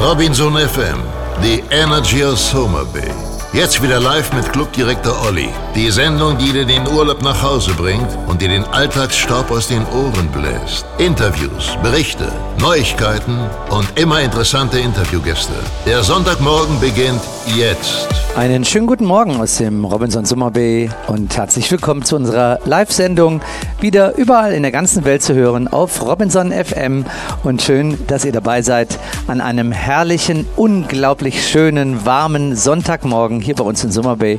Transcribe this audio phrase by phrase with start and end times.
[0.00, 1.02] Robinson FM,
[1.42, 3.12] the energy of Summer Bay.
[3.52, 5.48] Jetzt wieder live mit Clubdirektor Olli.
[5.74, 9.84] Die Sendung, die dir den Urlaub nach Hause bringt und dir den Alltagsstaub aus den
[9.88, 10.86] Ohren bläst.
[10.98, 12.30] Interviews, Berichte,
[12.60, 15.54] Neuigkeiten und immer interessante Interviewgäste.
[15.84, 17.22] Der Sonntagmorgen beginnt
[17.56, 18.06] jetzt.
[18.38, 23.40] Einen schönen guten Morgen aus dem Robinson Summer Bay und herzlich willkommen zu unserer Live-Sendung.
[23.80, 27.04] Wieder überall in der ganzen Welt zu hören auf Robinson FM.
[27.42, 33.64] Und schön, dass ihr dabei seid an einem herrlichen, unglaublich schönen, warmen Sonntagmorgen hier bei
[33.64, 34.38] uns in Summer Bay.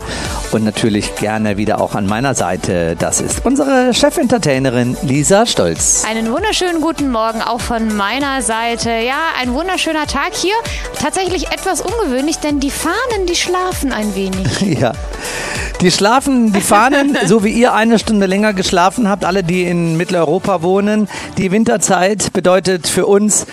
[0.51, 2.95] Und natürlich gerne wieder auch an meiner Seite.
[2.97, 6.05] Das ist unsere Chefentertainerin Lisa Stolz.
[6.09, 8.91] Einen wunderschönen guten Morgen auch von meiner Seite.
[8.91, 10.55] Ja, ein wunderschöner Tag hier.
[11.01, 14.47] Tatsächlich etwas ungewöhnlich, denn die Fahnen, die schlafen ein wenig.
[14.79, 14.93] Ja.
[15.81, 19.95] Die schlafen, die Fahnen, so wie ihr eine Stunde länger geschlafen habt, alle, die in
[19.95, 21.07] Mitteleuropa wohnen.
[21.37, 23.45] Die Winterzeit bedeutet für uns,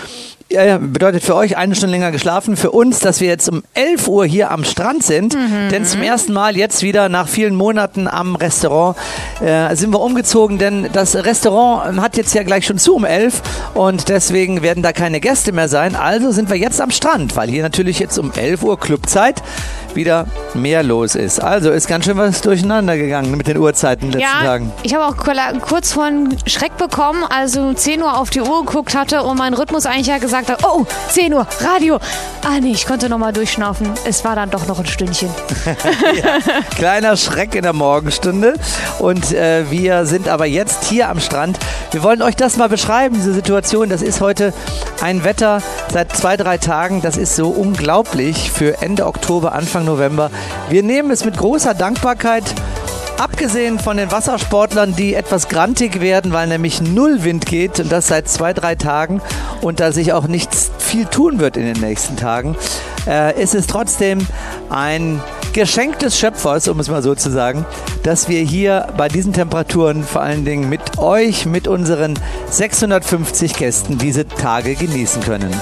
[0.48, 2.56] ja, bedeutet für euch eine Stunde länger geschlafen.
[2.56, 5.34] Für uns, dass wir jetzt um 11 Uhr hier am Strand sind.
[5.34, 5.70] Mhm.
[5.70, 8.97] Denn zum ersten Mal jetzt wieder nach vielen Monaten am Restaurant
[9.44, 10.58] äh, sind wir umgezogen.
[10.58, 13.42] Denn das Restaurant hat jetzt ja gleich schon zu um 11
[13.74, 15.97] und deswegen werden da keine Gäste mehr sein.
[15.97, 19.42] Also sind wir jetzt am Strand, weil hier natürlich jetzt um 11 Uhr Clubzeit
[19.97, 21.42] wieder mehr los ist.
[21.42, 24.72] Also ist ganz schön was durcheinander gegangen mit den Uhrzeiten in den letzten ja, Tagen.
[24.83, 25.17] Ich habe auch
[25.61, 29.39] kurz vor einen Schreck bekommen, als um 10 Uhr auf die Uhr geguckt hatte und
[29.39, 31.98] mein Rhythmus eigentlich ja gesagt hat, oh, 10 Uhr, Radio.
[32.45, 33.91] Ah nee, ich konnte nochmal durchschnaufen.
[34.05, 35.31] Es war dann doch noch ein Stündchen.
[36.15, 36.39] ja,
[36.77, 38.55] kleiner Schreck in der Morgenstunde.
[38.98, 41.59] Und äh, wir sind aber jetzt hier am Strand.
[41.91, 43.89] Wir wollen euch das mal beschreiben, diese Situation.
[43.89, 44.53] Das ist heute
[45.01, 47.03] ein Wetter seit zwei, drei Tagen.
[47.03, 50.31] Das ist so unglaublich für Ende Oktober, Anfang November.
[50.69, 52.45] Wir nehmen es mit großer Dankbarkeit
[53.19, 58.08] Abgesehen von den Wassersportlern, die etwas grantig werden, weil nämlich null Wind geht und das
[58.08, 59.23] seit zwei, drei Tagen
[59.62, 62.56] und da sich auch nichts viel tun wird in den nächsten Tagen,
[63.07, 64.27] äh, ist es trotzdem
[64.68, 65.23] ein
[65.55, 67.64] Geschenk des Schöpfers, um es mal so zu sagen,
[68.02, 72.19] dass wir hier bei diesen Temperaturen vor allen Dingen mit euch, mit unseren
[72.51, 75.58] 650 Gästen diese Tage genießen können.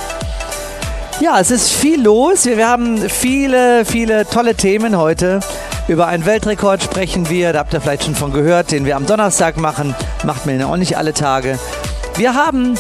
[1.20, 2.46] Ja, es ist viel los.
[2.46, 5.38] Wir haben viele, viele tolle Themen heute.
[5.86, 9.04] Über einen Weltrekord sprechen wir, da habt ihr vielleicht schon von gehört, den wir am
[9.04, 9.94] Donnerstag machen.
[10.24, 11.58] Macht man ja auch nicht alle Tage.
[12.16, 12.78] Wir haben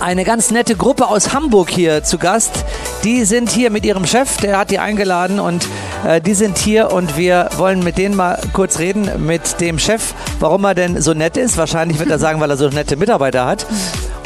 [0.00, 2.64] eine ganz nette Gruppe aus Hamburg hier zu Gast.
[3.04, 5.68] Die sind hier mit ihrem Chef, der hat die eingeladen und
[6.04, 10.12] äh, die sind hier und wir wollen mit denen mal kurz reden, mit dem Chef,
[10.40, 11.56] warum er denn so nett ist.
[11.56, 13.66] Wahrscheinlich wird er sagen, weil er so nette Mitarbeiter hat.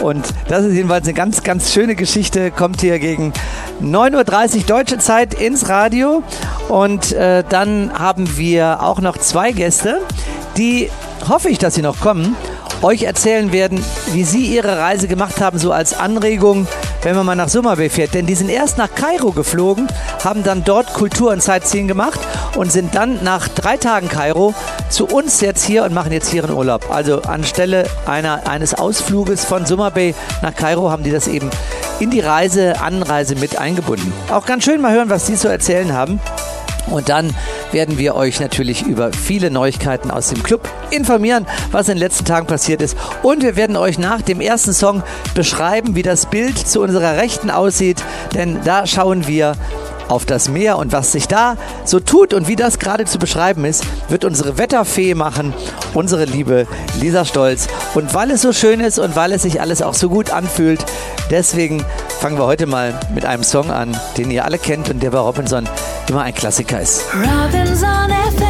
[0.01, 2.51] Und das ist jedenfalls eine ganz, ganz schöne Geschichte.
[2.51, 3.33] Kommt hier gegen
[3.83, 6.23] 9.30 Uhr deutsche Zeit ins Radio.
[6.69, 10.01] Und äh, dann haben wir auch noch zwei Gäste,
[10.57, 10.91] die
[11.29, 12.37] hoffe ich, dass sie noch kommen
[12.83, 16.67] euch erzählen werden, wie sie ihre Reise gemacht haben, so als Anregung,
[17.03, 18.15] wenn man mal nach Summer Bay fährt.
[18.15, 19.87] Denn die sind erst nach Kairo geflogen,
[20.25, 22.21] haben dann dort Kultur und Sightseeing gemacht
[22.57, 24.55] und sind dann nach drei Tagen Kairo
[24.91, 26.91] zu uns jetzt hier und machen jetzt hier einen Urlaub.
[26.91, 31.49] Also anstelle einer, eines Ausfluges von Summer Bay nach Kairo haben die das eben
[32.01, 34.13] in die Reise, Anreise mit eingebunden.
[34.31, 36.21] Auch ganz schön mal hören, was sie zu erzählen haben.
[36.89, 37.35] Und dann
[37.73, 42.25] werden wir euch natürlich über viele Neuigkeiten aus dem Club informieren, was in den letzten
[42.25, 42.97] Tagen passiert ist.
[43.23, 45.03] Und wir werden euch nach dem ersten Song
[45.35, 48.03] beschreiben, wie das Bild zu unserer Rechten aussieht.
[48.35, 49.55] Denn da schauen wir
[50.11, 53.65] auf das Meer und was sich da so tut und wie das gerade zu beschreiben
[53.65, 55.55] ist, wird unsere Wetterfee machen,
[55.95, 56.67] unsere liebe
[57.01, 57.69] Lisa Stolz.
[57.95, 60.85] Und weil es so schön ist und weil es sich alles auch so gut anfühlt,
[61.31, 61.85] deswegen
[62.21, 65.19] fangen wir heute mal mit einem Song an, den ihr alle kennt und der bei
[65.19, 65.69] Robinson
[66.09, 67.05] immer ein Klassiker ist.
[67.15, 68.50] Robinson FM.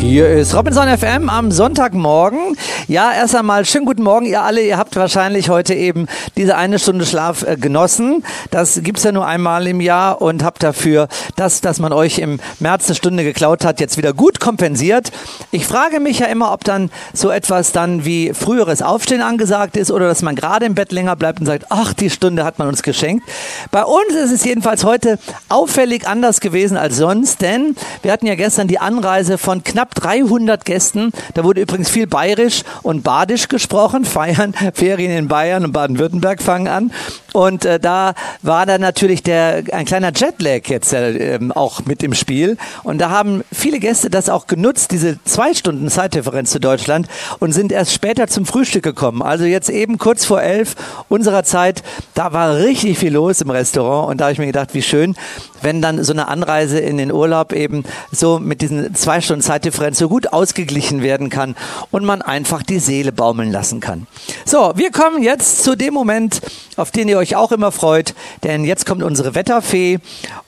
[0.00, 2.56] Hier ist Robinson FM am Sonntagmorgen.
[2.86, 4.62] Ja, erst einmal schönen guten Morgen, ihr alle.
[4.62, 8.24] Ihr habt wahrscheinlich heute eben diese eine Stunde Schlaf äh, genossen.
[8.52, 12.38] Das gibt's ja nur einmal im Jahr und habt dafür das, dass man euch im
[12.60, 15.10] März eine Stunde geklaut hat, jetzt wieder gut kompensiert.
[15.50, 19.90] Ich frage mich ja immer, ob dann so etwas dann wie früheres Aufstehen angesagt ist
[19.90, 22.68] oder dass man gerade im Bett länger bleibt und sagt, ach, die Stunde hat man
[22.68, 23.28] uns geschenkt.
[23.72, 25.18] Bei uns ist es jedenfalls heute
[25.48, 29.94] auffällig anders gewesen als sonst, denn wir hatten ja gestern die Anreise von knapp knapp
[29.94, 31.12] 300 Gästen.
[31.34, 34.04] Da wurde übrigens viel bayerisch und badisch gesprochen.
[34.04, 36.92] Feiern, Ferien in Bayern und Baden-Württemberg fangen an.
[37.32, 42.14] Und äh, da war dann natürlich der, ein kleiner Jetlag jetzt äh, auch mit im
[42.14, 42.56] Spiel.
[42.82, 47.06] Und da haben viele Gäste das auch genutzt, diese zwei Stunden Zeitdifferenz zu Deutschland
[47.38, 49.22] und sind erst später zum Frühstück gekommen.
[49.22, 50.74] Also jetzt eben kurz vor elf
[51.08, 51.82] unserer Zeit,
[52.14, 55.14] da war richtig viel los im Restaurant und da habe ich mir gedacht, wie schön,
[55.62, 59.77] wenn dann so eine Anreise in den Urlaub eben so mit diesen zwei Stunden Zeitdifferenz
[59.78, 61.54] Kräftedifferenz so gut ausgeglichen werden kann
[61.90, 64.06] und man einfach die Seele baumeln lassen kann.
[64.44, 66.40] So, wir kommen jetzt zu dem Moment,
[66.76, 69.98] auf den ihr euch auch immer freut, denn jetzt kommt unsere Wetterfee,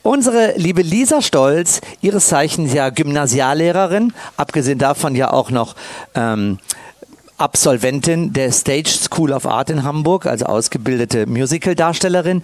[0.03, 5.75] unsere liebe Lisa Stolz, ihres Zeichens ja Gymnasiallehrerin, abgesehen davon ja auch noch
[6.15, 6.59] ähm,
[7.39, 12.43] Absolventin der Stage School of Art in Hamburg, also ausgebildete Musicaldarstellerin.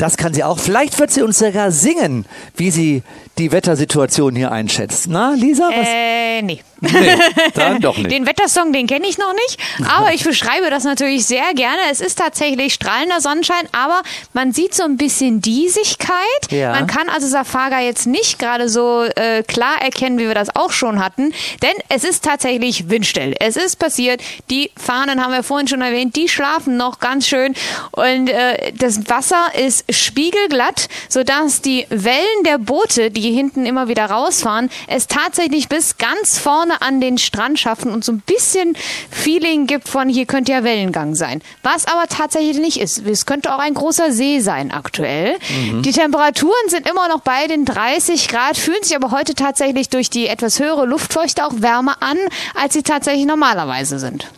[0.00, 0.58] Das kann sie auch.
[0.58, 2.24] Vielleicht wird sie uns sogar singen,
[2.56, 3.02] wie sie
[3.36, 5.08] die Wettersituation hier einschätzt.
[5.10, 5.68] Na, Lisa?
[5.68, 5.86] Was?
[5.86, 6.60] Äh, nee.
[6.80, 7.16] Nee,
[7.54, 8.10] dann doch nicht.
[8.10, 11.78] Den Wettersong, den kenne ich noch nicht, aber ich beschreibe das natürlich sehr gerne.
[11.90, 16.16] Es ist tatsächlich strahlender Sonnenschein, aber man sieht so ein bisschen Diesigkeit.
[16.50, 16.72] Ja.
[16.72, 20.72] Man kann also Safaga jetzt nicht gerade so äh, klar erkennen, wie wir das auch
[20.72, 21.32] schon hatten,
[21.62, 23.34] denn es ist tatsächlich windstill.
[23.38, 27.54] Es ist passiert, die Fahnen haben wir vorhin schon erwähnt, die schlafen noch ganz schön
[27.92, 34.06] und äh, das Wasser ist spiegelglatt, sodass die Wellen der Boote, die hinten immer wieder
[34.06, 38.76] rausfahren, es tatsächlich bis ganz vorne an den Strand schaffen und so ein bisschen
[39.10, 41.42] Feeling gibt von hier könnte ja Wellengang sein.
[41.62, 43.06] Was aber tatsächlich nicht ist.
[43.06, 45.36] Es könnte auch ein großer See sein aktuell.
[45.82, 50.10] Die Temperaturen sind immer noch bei den 30 Grad, fühlen sich aber heute tatsächlich durch
[50.10, 52.18] die etwas höhere Luftfeuchte auch wärmer an,
[52.54, 54.28] als sie tatsächlich normalerweise sind.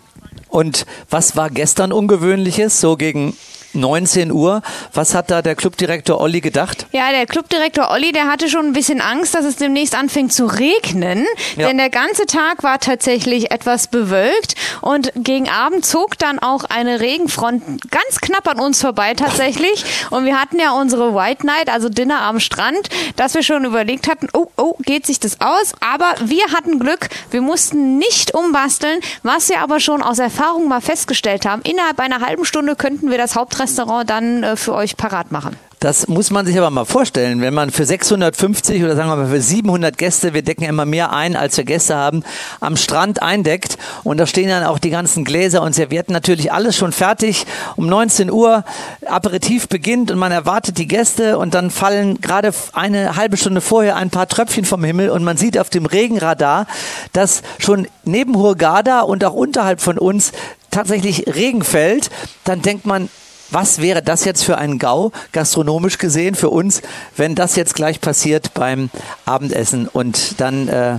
[0.49, 3.37] Und was war gestern Ungewöhnliches, so gegen
[3.75, 4.63] 19 Uhr?
[4.93, 6.87] Was hat da der Clubdirektor Olli gedacht?
[6.93, 10.47] Ja, der Clubdirektor Olli, der hatte schon ein bisschen Angst, dass es demnächst anfängt zu
[10.47, 11.27] regnen,
[11.57, 11.69] Ja.
[11.69, 17.01] denn der ganze Tag war tatsächlich etwas bewölkt und gegen Abend zog dann auch eine
[17.01, 21.89] Regenfront ganz knapp an uns vorbei tatsächlich und wir hatten ja unsere White Night, also
[21.89, 26.15] Dinner am Strand, dass wir schon überlegt hatten, oh, oh, geht sich das aus, aber
[26.25, 31.47] wir hatten Glück, wir mussten nicht umbasteln, was wir aber schon aus Erfahrung mal festgestellt
[31.47, 35.57] haben, innerhalb einer halben Stunde könnten wir das Hauptrestaurant dann äh, für euch parat machen.
[35.79, 39.27] Das muss man sich aber mal vorstellen, wenn man für 650 oder sagen wir mal
[39.27, 42.23] für 700 Gäste, wir decken immer mehr ein, als wir Gäste haben,
[42.61, 46.77] am Strand eindeckt und da stehen dann auch die ganzen Gläser und Servietten natürlich alles
[46.77, 47.47] schon fertig.
[47.75, 48.65] Um 19 Uhr
[49.07, 53.97] Aperitif beginnt und man erwartet die Gäste und dann fallen gerade eine halbe Stunde vorher
[53.97, 56.69] ein paar Tröpfchen vom Himmel und man sieht auf dem Regenradar,
[57.13, 60.31] dass schon neben Hurghada und auch unterhalb von uns
[60.71, 62.11] tatsächlich Regen fällt.
[62.45, 63.09] Dann denkt man,
[63.53, 66.83] was wäre das jetzt für ein GAU, gastronomisch gesehen, für uns,
[67.17, 68.91] wenn das jetzt gleich passiert beim
[69.25, 69.89] Abendessen?
[69.89, 70.99] Und dann äh,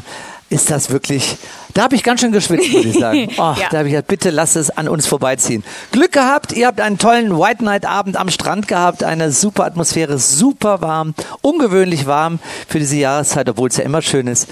[0.49, 1.37] ist das wirklich.
[1.73, 3.29] Da habe ich ganz schön geschwitzt, würde ich sagen.
[3.37, 3.69] Oh, Ja.
[3.71, 5.63] Da habe ich gesagt, bitte lasst es an uns vorbeiziehen.
[5.91, 10.19] Glück gehabt, ihr habt einen tollen White Night Abend am Strand gehabt, eine super Atmosphäre,
[10.19, 14.47] super warm, ungewöhnlich warm für diese Jahreszeit, obwohl es ja immer schön ist.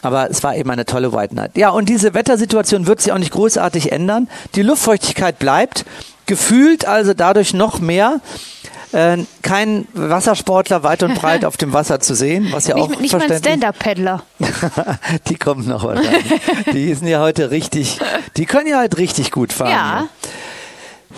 [0.00, 1.52] Aber es war eben eine tolle White Night.
[1.56, 4.28] Ja, und diese Wettersituation wird sich auch nicht großartig ändern.
[4.56, 5.84] Die Luftfeuchtigkeit bleibt,
[6.26, 8.20] gefühlt also dadurch noch mehr.
[8.92, 13.00] Äh, kein Wassersportler weit und breit auf dem Wasser zu sehen, was ja auch Nicht,
[13.00, 14.22] nicht mal verständlich Stand-Up-Paddler.
[15.28, 16.40] die kommen noch wahrscheinlich.
[16.72, 17.98] Die sind ja heute richtig,
[18.36, 19.70] die können ja halt richtig gut fahren.
[19.70, 20.08] Ja.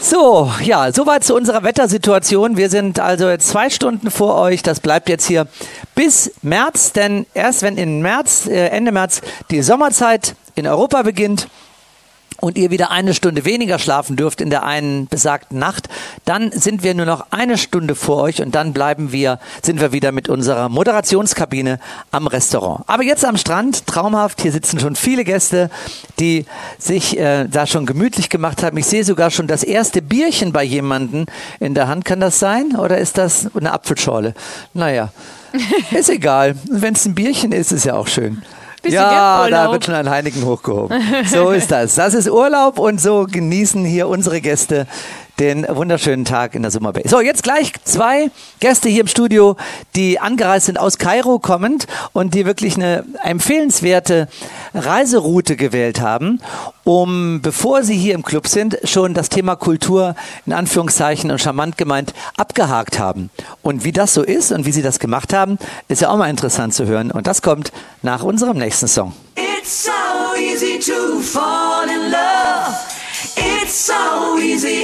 [0.01, 2.57] So, ja, soweit zu unserer Wettersituation.
[2.57, 4.63] Wir sind also jetzt zwei Stunden vor euch.
[4.63, 5.47] Das bleibt jetzt hier
[5.95, 9.21] bis März, denn erst wenn in März, äh, Ende März
[9.51, 11.49] die Sommerzeit in Europa beginnt,
[12.45, 15.89] und ihr wieder eine Stunde weniger schlafen dürft in der einen besagten Nacht,
[16.27, 19.93] dann sind wir nur noch eine Stunde vor euch und dann bleiben wir, sind wir
[19.93, 21.81] wieder mit unserer Moderationskabine
[22.11, 22.85] am Restaurant.
[22.87, 25.71] Aber jetzt am Strand, traumhaft, hier sitzen schon viele Gäste,
[26.21, 26.45] die
[26.79, 28.77] sich äh, da schon gemütlich gemacht haben.
[28.77, 31.25] Ich sehe sogar schon das erste Bierchen bei jemandem
[31.61, 32.05] in der Hand.
[32.05, 32.77] Kann das sein?
[32.77, 34.35] Oder ist das eine Apfelschorle?
[34.75, 35.13] Naja,
[35.93, 36.57] ist egal.
[36.71, 38.43] Wenn es ein Bierchen ist, ist ja auch schön.
[38.85, 41.01] Du ja, da wird schon ein Heineken hochgehoben.
[41.27, 41.95] So ist das.
[41.95, 44.87] Das ist Urlaub und so genießen hier unsere Gäste
[45.39, 47.03] den wunderschönen Tag in der Summer Bay.
[47.07, 49.57] So, jetzt gleich zwei Gäste hier im Studio,
[49.97, 54.29] die angereist sind aus Kairo kommend und die wirklich eine empfehlenswerte
[54.75, 56.41] Reiseroute gewählt haben,
[56.85, 60.15] um, bevor sie hier im Club sind, schon das Thema Kultur
[60.47, 63.31] in Anführungszeichen und charmant gemeint abgehakt haben.
[63.63, 66.31] Und wie das so ist und wie sie das gemacht haben, ist ja auch mal
[66.31, 67.11] interessant zu hören.
[67.11, 67.73] Und das kommt
[68.03, 69.15] nach unserem nächsten Song.
[69.37, 72.75] It's so easy to fall in love.
[73.37, 74.84] It's so easy.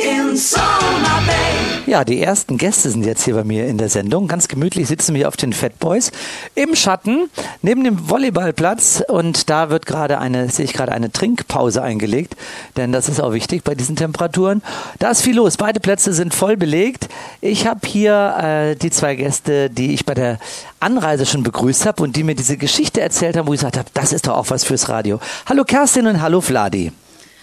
[1.86, 4.28] Ja, die ersten Gäste sind jetzt hier bei mir in der Sendung.
[4.28, 6.12] Ganz gemütlich sitzen wir auf den Fat Boys
[6.54, 7.28] im Schatten
[7.62, 12.36] neben dem Volleyballplatz und da wird gerade eine, sehe ich gerade eine Trinkpause eingelegt,
[12.76, 14.62] denn das ist auch wichtig bei diesen Temperaturen.
[15.00, 15.56] Da ist viel los.
[15.56, 17.08] Beide Plätze sind voll belegt.
[17.40, 20.38] Ich habe hier äh, die zwei Gäste, die ich bei der
[20.78, 23.88] Anreise schon begrüßt habe und die mir diese Geschichte erzählt haben, wo ich gesagt habe,
[23.94, 25.18] das ist doch auch was fürs Radio.
[25.46, 26.92] Hallo Kerstin und hallo Vladi.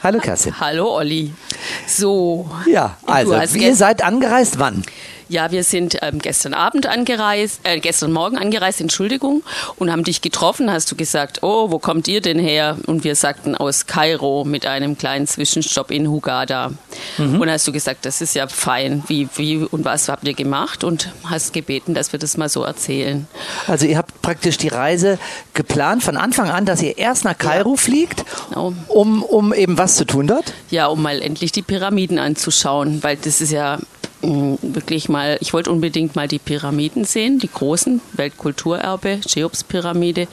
[0.03, 0.59] Hallo Kerstin.
[0.59, 1.33] Hallo Olli.
[1.87, 2.47] So.
[2.67, 4.83] Ja, also ihr seid angereist wann?
[5.29, 9.43] Ja, wir sind ähm, gestern Abend angereist, äh, gestern Morgen angereist, Entschuldigung,
[9.75, 10.71] und haben dich getroffen.
[10.71, 12.77] Hast du gesagt, oh, wo kommt ihr denn her?
[12.85, 16.71] Und wir sagten aus Kairo mit einem kleinen Zwischenstopp in Hugada.
[17.17, 17.41] Mhm.
[17.41, 19.03] Und hast du gesagt, das ist ja fein.
[19.07, 20.83] Wie, wie und was habt ihr gemacht?
[20.83, 23.27] Und hast gebeten, dass wir das mal so erzählen.
[23.67, 25.19] Also ihr habt praktisch die Reise
[25.53, 27.77] geplant von Anfang an, dass ihr erst nach Kairo ja.
[27.77, 28.73] fliegt, genau.
[28.87, 30.53] um, um eben was zu tun dort?
[30.69, 33.77] Ja, um mal endlich die Pyramiden anzuschauen, weil das ist ja
[34.21, 40.27] wirklich mal, ich wollte unbedingt mal die Pyramiden sehen, die großen Weltkulturerbe, Cheops-Pyramide.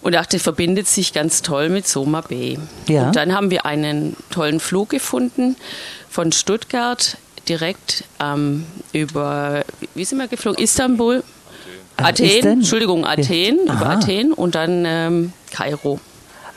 [0.00, 2.58] Und dachte, verbindet sich ganz toll mit Soma Bay.
[2.86, 3.08] Ja.
[3.08, 5.56] Und dann haben wir einen tollen Flug gefunden
[6.08, 7.16] von Stuttgart
[7.48, 10.62] direkt ähm, über, wie sind wir geflogen?
[10.62, 11.24] Istanbul,
[11.96, 13.74] Athen, Athen Entschuldigung, Athen, ja.
[13.74, 15.98] über Athen und dann ähm, Kairo.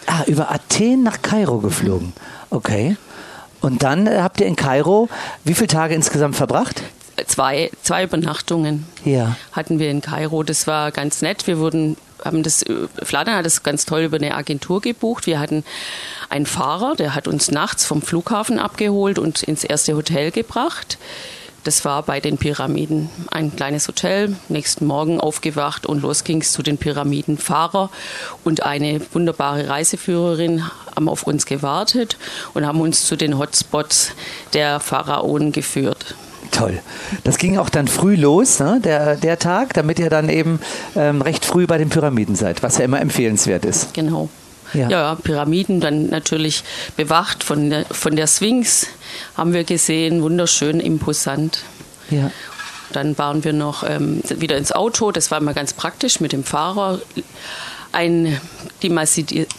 [0.06, 2.14] Ah, über Athen nach Kairo geflogen.
[2.50, 2.96] Okay.
[3.62, 5.08] Und dann äh, habt ihr in Kairo
[5.44, 6.84] wie viele Tage insgesamt verbracht?
[7.28, 9.36] Zwei, zwei Übernachtungen ja.
[9.52, 10.44] hatten wir in Kairo.
[10.44, 11.46] Das war ganz nett.
[11.46, 15.28] Wir wurden, haben das, äh, Fladan hat das ganz toll über eine Agentur gebucht.
[15.28, 15.64] Wir hatten
[16.30, 20.98] einen Fahrer, der hat uns nachts vom Flughafen abgeholt und ins erste Hotel gebracht.
[21.64, 24.36] Das war bei den Pyramiden ein kleines Hotel.
[24.50, 27.92] Nächsten Morgen aufgewacht und los ging es zu den Pyramidenfahrer.
[28.44, 30.64] Und eine wunderbare Reiseführerin
[30.96, 32.18] haben auf uns gewartet
[32.56, 34.14] und haben uns zu den Hotspots
[34.54, 36.16] der Pharaonen geführt.
[36.50, 36.80] Toll.
[37.24, 40.60] Das ging auch dann früh los, ne, der, der Tag, damit ihr dann eben
[40.96, 43.94] ähm, recht früh bei den Pyramiden seid, was ja immer empfehlenswert ist.
[43.94, 44.30] Genau.
[44.74, 44.90] Ja.
[44.90, 46.64] ja, Pyramiden dann natürlich
[46.96, 48.88] bewacht von der, von der Sphinx
[49.36, 51.64] haben wir gesehen, wunderschön, imposant.
[52.10, 52.32] Ja.
[52.92, 56.44] Dann waren wir noch ähm, wieder ins Auto, das war immer ganz praktisch mit dem
[56.44, 57.00] Fahrer.
[57.94, 58.40] Ein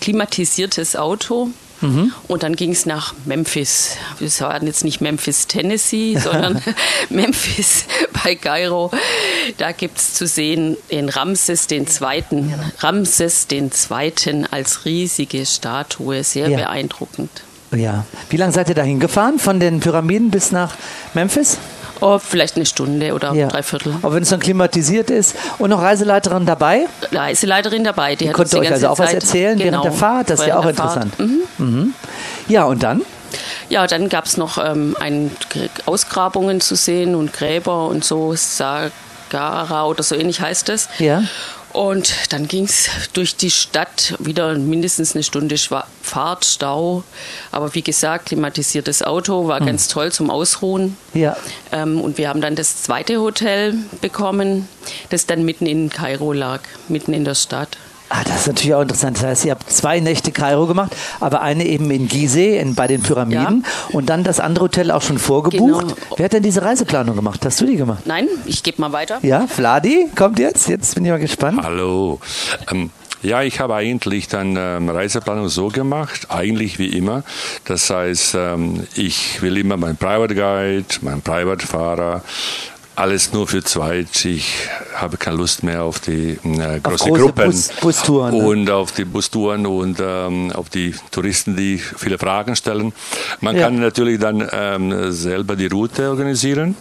[0.00, 1.50] klimatisiertes Auto
[1.82, 2.12] Mhm.
[2.28, 3.96] Und dann ging es nach Memphis.
[4.18, 6.62] Wir waren jetzt nicht Memphis, Tennessee, sondern
[7.10, 7.84] Memphis
[8.22, 8.90] bei Kairo.
[9.58, 12.54] Da gibt es zu sehen den Ramses den Zweiten.
[12.78, 16.58] Ramses den Zweiten als riesige Statue, sehr ja.
[16.58, 17.30] beeindruckend.
[17.74, 18.04] Ja.
[18.30, 19.38] Wie lange seid ihr dahin gefahren?
[19.38, 20.74] Von den Pyramiden bis nach
[21.14, 21.58] Memphis?
[22.02, 23.46] Oh, vielleicht eine Stunde oder ja.
[23.46, 23.94] dreiviertel.
[24.02, 26.86] Aber wenn es dann klimatisiert ist und noch Reiseleiterin dabei?
[27.12, 28.16] Reiseleiterin dabei.
[28.16, 30.28] Die, die konnte euch also auch Zeit, was erzählen genau, während der Fahrt.
[30.28, 31.16] Das ist ja auch interessant.
[31.20, 31.42] Mhm.
[31.58, 31.94] Mhm.
[32.48, 33.02] Ja, und dann?
[33.68, 35.30] Ja, dann gab es noch ähm, ein,
[35.86, 38.34] Ausgrabungen zu sehen und Gräber und so.
[38.34, 40.88] Sagara oder so ähnlich heißt es.
[40.98, 41.22] Ja.
[41.72, 45.56] Und dann ging es durch die Stadt, wieder mindestens eine Stunde
[46.02, 47.04] Fahrt, Stau.
[47.50, 49.66] Aber wie gesagt, klimatisiertes Auto war hm.
[49.66, 50.96] ganz toll zum Ausruhen.
[51.14, 51.36] Ja.
[51.72, 54.68] Ähm, und wir haben dann das zweite Hotel bekommen,
[55.10, 57.76] das dann mitten in Kairo lag, mitten in der Stadt.
[58.14, 59.16] Ah, das ist natürlich auch interessant.
[59.16, 62.86] Das heißt, ihr habt zwei Nächte Kairo gemacht, aber eine eben in Gizeh in, bei
[62.86, 63.96] den Pyramiden ja.
[63.96, 65.80] und dann das andere Hotel auch schon vorgebucht.
[65.80, 65.96] Genau.
[66.16, 67.42] Wer hat denn diese Reiseplanung gemacht?
[67.42, 68.02] Hast du die gemacht?
[68.04, 69.18] Nein, ich gebe mal weiter.
[69.22, 70.68] Ja, Vladi kommt jetzt.
[70.68, 71.60] Jetzt bin ich mal gespannt.
[71.62, 72.20] Hallo.
[72.70, 72.90] Ähm
[73.22, 77.22] ja, ich habe eigentlich dann ähm, Reiseplanung so gemacht, eigentlich wie immer.
[77.64, 82.22] Das heißt, ähm, ich will immer meinen Private Guide, meinen Private Fahrer,
[82.94, 84.24] alles nur für zweit.
[84.24, 88.44] Ich habe keine Lust mehr auf die äh, große auf Gruppen Bus, Bustouren, ne?
[88.44, 92.92] und auf die Bustouren und ähm, auf die Touristen, die viele Fragen stellen.
[93.40, 93.64] Man ja.
[93.64, 96.76] kann natürlich dann ähm, selber die Route organisieren.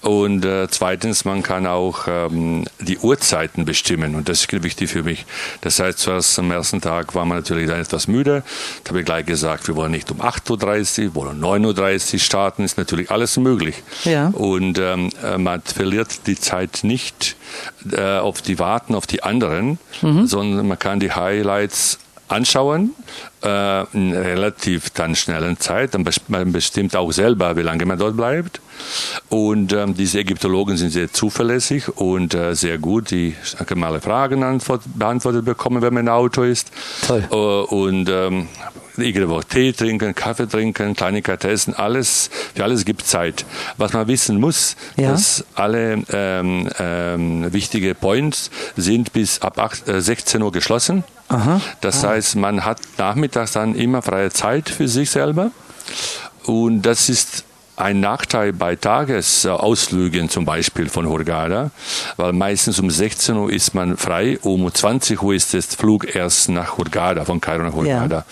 [0.00, 5.02] Und äh, zweitens, man kann auch ähm, die Uhrzeiten bestimmen und das ist wichtig für
[5.02, 5.26] mich.
[5.60, 8.42] Das heißt, zuerst am ersten Tag war man natürlich dann etwas müde.
[8.84, 12.14] Da habe ich gleich gesagt, wir wollen nicht um 8.30 Uhr, wir wollen um 9.30
[12.14, 13.82] Uhr starten, ist natürlich alles möglich.
[14.04, 14.28] Ja.
[14.28, 17.36] Und ähm, äh, man verliert die Zeit nicht
[17.90, 20.26] äh, auf die Warten auf die anderen, mhm.
[20.26, 22.94] sondern man kann die Highlights anschauen,
[23.42, 25.94] äh, in relativ dann schnellen Zeit.
[25.94, 28.60] Dann man bestimmt auch selber, wie lange man dort bleibt.
[29.28, 33.10] Und ähm, diese Ägyptologen sind sehr zuverlässig und äh, sehr gut.
[33.10, 33.34] Die
[33.66, 36.70] können alle Fragen antwort, beantwortet bekommen, wenn man im Auto ist.
[37.06, 37.24] Toll.
[37.30, 38.48] Äh, und ähm,
[38.98, 43.44] irgendwo Tee trinken, Kaffee trinken, Kleinigkeiten essen, alles, für alles gibt Zeit.
[43.76, 45.12] Was man wissen muss, ja.
[45.12, 51.04] dass alle ähm, ähm, wichtige Points sind bis ab 8, äh, 16 Uhr geschlossen.
[51.28, 51.60] Aha.
[51.80, 52.10] Das ah.
[52.10, 55.50] heißt, man hat nachmittags dann immer freie Zeit für sich selber.
[56.44, 57.44] Und das ist
[57.76, 61.70] ein Nachteil bei Tagesausflügen zum Beispiel von Hurghada,
[62.16, 66.48] weil meistens um 16 Uhr ist man frei, um 20 Uhr ist der Flug erst
[66.48, 68.24] nach Hurghada, von Kairo nach Hurghada.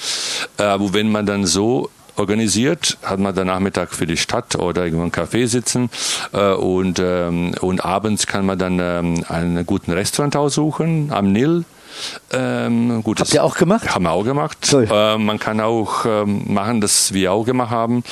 [0.58, 0.74] Ja.
[0.74, 5.04] Aber wenn man dann so organisiert, hat man dann Nachmittag für die Stadt oder irgendwo
[5.04, 5.90] im Café sitzen
[6.32, 11.64] äh, und, ähm, und abends kann man dann ähm, einen guten Restaurant aussuchen am Nil
[12.32, 13.94] ähm, gut, Habt ihr auch gemacht?
[13.94, 14.72] Haben wir auch gemacht.
[14.72, 18.02] Äh, man kann auch ähm, machen, das wir auch gemacht haben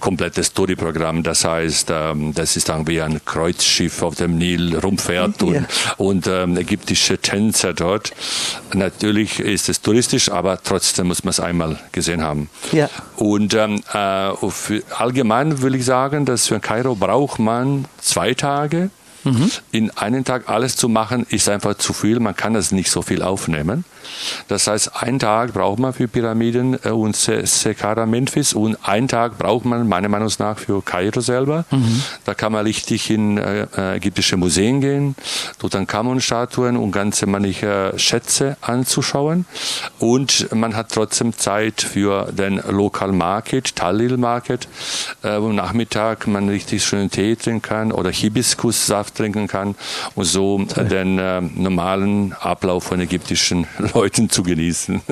[0.00, 1.22] komplettes Touri-Programm.
[1.22, 5.62] Das heißt, ähm, das ist dann wie ein Kreuzschiff auf dem Nil rumfährt und, ja.
[5.96, 8.12] und ähm, ägyptische Tänzer dort.
[8.72, 12.48] Natürlich ist es touristisch, aber trotzdem muss man es einmal gesehen haben.
[12.72, 12.88] Ja.
[13.16, 14.32] Und ähm, äh,
[14.96, 18.90] allgemein will ich sagen, dass für Kairo braucht man zwei Tage.
[19.26, 19.50] Mhm.
[19.72, 22.20] In einen Tag alles zu machen, ist einfach zu viel.
[22.20, 23.84] Man kann das nicht so viel aufnehmen.
[24.46, 29.36] Das heißt, einen Tag braucht man für Pyramiden äh, und Sekara Memphis und einen Tag
[29.36, 31.64] braucht man meiner Meinung nach für Kairo selber.
[31.72, 32.02] Mhm.
[32.24, 35.16] Da kann man richtig in äh, äh ägyptische Museen gehen,
[35.58, 39.44] Tutankamon-Statuen und ganze manche Schätze anzuschauen.
[39.98, 44.68] Und man hat trotzdem Zeit für den Local Market, Talil Market,
[45.22, 49.74] wo Nachmittag man richtig schönen Tee trinken kann oder Hibiskussaft trinken kann
[50.14, 55.00] und so den äh, normalen Ablauf von ägyptischen Leuten zu genießen.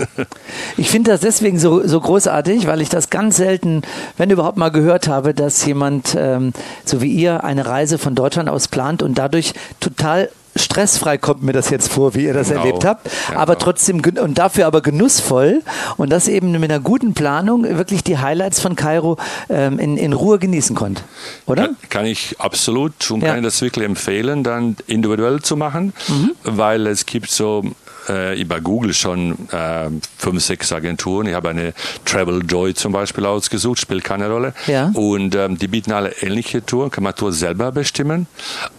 [0.76, 3.82] Ich finde das deswegen so, so großartig, weil ich das ganz selten,
[4.16, 6.52] wenn überhaupt mal gehört habe, dass jemand, ähm,
[6.84, 11.52] so wie ihr, eine Reise von Deutschland aus plant und dadurch total stressfrei kommt mir
[11.52, 12.60] das jetzt vor, wie ihr das genau.
[12.60, 15.62] erlebt habt, ja, aber trotzdem und dafür aber genussvoll
[15.96, 19.16] und das eben mit einer guten Planung wirklich die Highlights von Kairo
[19.48, 21.02] ähm, in, in Ruhe genießen konnte,
[21.46, 21.64] oder?
[21.64, 23.30] Kann, kann ich absolut und ja.
[23.30, 26.32] kann ich das wirklich empfehlen, dann individuell zu machen, mhm.
[26.44, 27.64] weil es gibt so
[28.08, 31.26] äh, über Google schon äh, fünf, sechs Agenturen.
[31.26, 34.54] Ich habe eine Travel Joy zum Beispiel ausgesucht, spielt keine Rolle.
[34.66, 34.90] Ja.
[34.94, 38.26] Und ähm, die bieten alle ähnliche Touren, kann man Tour selber bestimmen.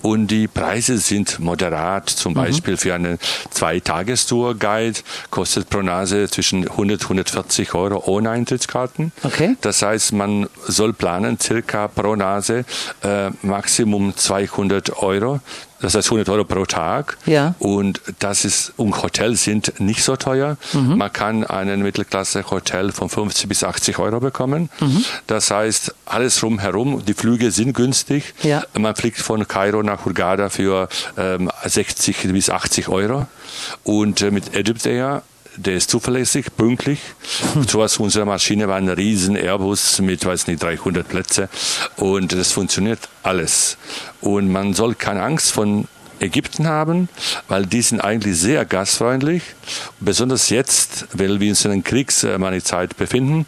[0.02, 2.10] Und die Preise sind moderat.
[2.10, 2.38] Zum mhm.
[2.38, 3.18] Beispiel für eine
[3.50, 9.12] Zwei-Tagestour-Guide kostet pro Nase zwischen 100 140 Euro ohne Eintrittskarten.
[9.24, 9.56] Okay.
[9.62, 12.66] Das heißt, man soll planen, circa pro Nase
[13.04, 15.40] äh, Maximum 200 Euro
[15.82, 17.18] das heißt 100 Euro pro Tag.
[17.26, 17.56] Ja.
[17.60, 20.58] Und das ist, und Hotels sind nicht so teuer.
[20.74, 20.98] Mhm.
[20.98, 24.70] Man kann einen Mittelklasse-Hotel von 50 bis 80 Euro bekommen.
[24.80, 25.04] Mhm.
[25.28, 28.34] Das heißt, alles rumherum, die Flüge sind günstig.
[28.44, 28.64] Ja.
[28.78, 33.28] Man fliegt von Kairo nach Hurghada für ähm, 60 bis 80 Euro.
[33.84, 35.24] Und äh, mit Egyptair
[35.58, 37.00] der ist zuverlässig, pünktlich.
[37.68, 41.50] So was unsere Maschine war ein riesen Airbus mit, weiß nicht, 300 Plätze
[41.98, 43.78] und das funktioniert alles.
[44.22, 45.88] Und man soll keine Angst von
[46.20, 47.10] Ägypten haben,
[47.48, 49.44] weil die sind eigentlich sehr gastfreundlich.
[50.00, 53.46] Besonders jetzt, weil wir uns in einer Kriegsmanizeit befinden,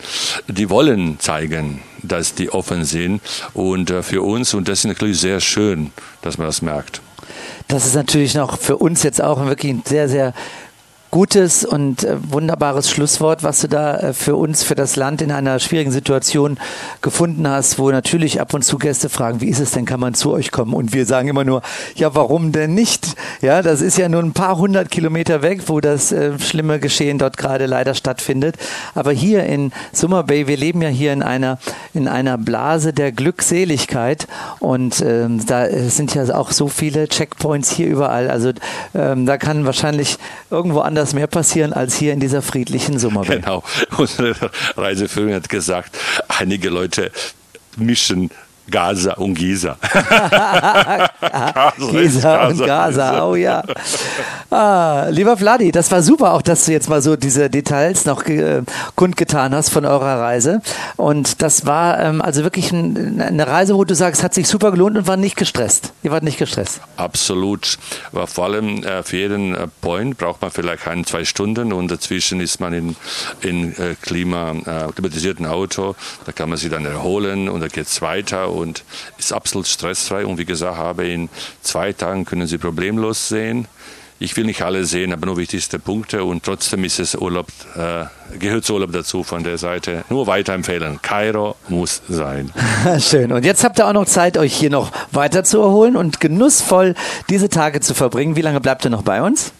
[0.47, 3.21] die wollen zeigen, dass die offen sind
[3.53, 5.91] und äh, für uns und das ist natürlich sehr schön,
[6.21, 7.01] dass man das merkt.
[7.67, 10.33] Das ist natürlich noch für uns jetzt auch wirklich ein sehr, sehr
[11.11, 15.31] gutes und äh, wunderbares Schlusswort, was du da äh, für uns, für das Land in
[15.31, 16.57] einer schwierigen Situation
[17.01, 20.13] gefunden hast, wo natürlich ab und zu Gäste fragen, wie ist es denn, kann man
[20.13, 20.73] zu euch kommen?
[20.73, 21.61] Und wir sagen immer nur,
[21.95, 23.15] ja, warum denn nicht?
[23.41, 27.17] Ja, das ist ja nur ein paar hundert Kilometer weg, wo das äh, schlimme Geschehen
[27.17, 28.57] dort gerade leider stattfindet.
[28.93, 31.57] Aber hier in Summer Bay, wir leben ja hier in einer,
[31.93, 34.27] in einer Blase der Glückseligkeit
[34.59, 38.29] und ähm, da sind ja auch so viele Checkpoints hier überall.
[38.29, 38.51] Also
[38.93, 40.17] ähm, da kann wahrscheinlich
[40.49, 43.43] irgendwo anders anders mehr passieren als hier in dieser friedlichen Sommerwelt.
[43.43, 43.63] Genau.
[43.97, 44.35] Unsere
[44.75, 45.95] Reiseführerin hat gesagt,
[46.27, 47.11] einige Leute
[47.75, 48.31] mischen
[48.69, 49.77] Gaza und Giza.
[51.91, 53.63] Giza und Gaza, oh ja.
[54.49, 58.25] Ah, lieber Vladi, das war super, auch dass du jetzt mal so diese Details noch
[58.25, 58.61] äh,
[58.95, 60.61] kundgetan hast von eurer Reise.
[60.95, 64.71] Und das war ähm, also wirklich ein, eine Reise, wo du sagst, hat sich super
[64.71, 65.93] gelohnt und war nicht gestresst.
[66.03, 66.81] Ihr wart nicht gestresst.
[66.95, 67.77] Absolut.
[68.11, 71.91] Aber vor allem äh, für jeden äh, Point braucht man vielleicht ein, zwei Stunden und
[71.91, 72.95] dazwischen ist man in,
[73.41, 75.95] in äh, Klima, äh, klimatisierten Auto.
[76.25, 78.83] Da kann man sich dann erholen und da geht es weiter und
[79.17, 80.25] ist absolut stressfrei.
[80.25, 81.29] Und wie gesagt habe, in
[81.61, 83.67] zwei Tagen können Sie problemlos sehen.
[84.19, 88.05] Ich will nicht alle sehen, aber nur wichtigste Punkte und trotzdem ist es Urlaub, äh,
[88.39, 90.05] gehört zu Urlaub dazu von der Seite.
[90.09, 90.99] Nur weiterempfehlen.
[91.03, 92.51] Kairo muss sein.
[92.99, 93.31] Schön.
[93.31, 96.95] Und jetzt habt ihr auch noch Zeit, euch hier noch weiter zu erholen und genussvoll
[97.29, 98.35] diese Tage zu verbringen.
[98.35, 99.51] Wie lange bleibt ihr noch bei uns?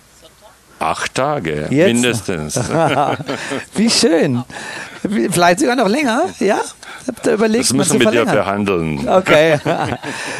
[0.79, 1.93] Acht Tage, Jetzt?
[1.93, 2.55] mindestens.
[3.75, 4.43] Wie schön.
[5.31, 6.60] Vielleicht sogar noch länger, ja?
[7.07, 9.07] Habt ihr überlegt, das müssen wir mit dir verhandeln.
[9.07, 9.59] Okay.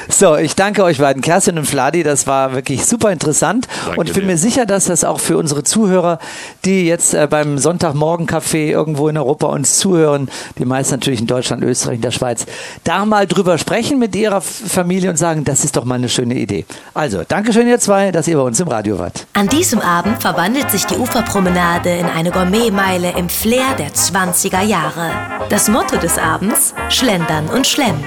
[0.10, 2.02] So, ich danke euch beiden, Kerstin und Fladi.
[2.02, 3.68] Das war wirklich super interessant.
[3.86, 4.30] Danke und ich bin dir.
[4.30, 6.18] mir sicher, dass das auch für unsere Zuhörer,
[6.66, 11.64] die jetzt äh, beim Sonntagmorgen-Café irgendwo in Europa uns zuhören, die meisten natürlich in Deutschland,
[11.64, 12.46] Österreich, in der Schweiz,
[12.84, 16.36] da mal drüber sprechen mit ihrer Familie und sagen, das ist doch mal eine schöne
[16.36, 16.66] Idee.
[16.94, 19.28] Also, danke schön ihr zwei, dass ihr bei uns im Radio wart.
[19.34, 25.12] An diesem Abend verwandelt sich die Uferpromenade in eine Gourmetmeile im Flair der 20er Jahre.
[25.50, 28.04] Das Motto des Abends Abends Schlendern und Schlemmen.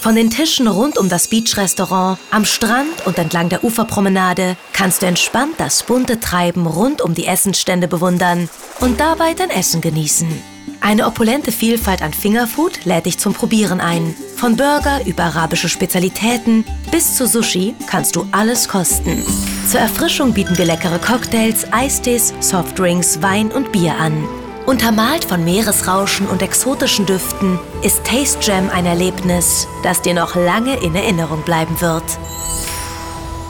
[0.00, 5.06] Von den Tischen rund um das Beach-Restaurant, am Strand und entlang der Uferpromenade kannst du
[5.06, 8.48] entspannt das bunte Treiben rund um die Essensstände bewundern
[8.80, 10.28] und dabei dein Essen genießen.
[10.80, 14.14] Eine opulente Vielfalt an Fingerfood lädt dich zum Probieren ein.
[14.36, 19.22] Von Burger über arabische Spezialitäten bis zu Sushi kannst du alles kosten.
[19.70, 24.26] Zur Erfrischung bieten wir leckere Cocktails, Eistees, Softdrinks, Wein und Bier an.
[24.70, 30.76] Untermalt von Meeresrauschen und exotischen Düften ist Taste Jam ein Erlebnis, das dir noch lange
[30.76, 32.04] in Erinnerung bleiben wird.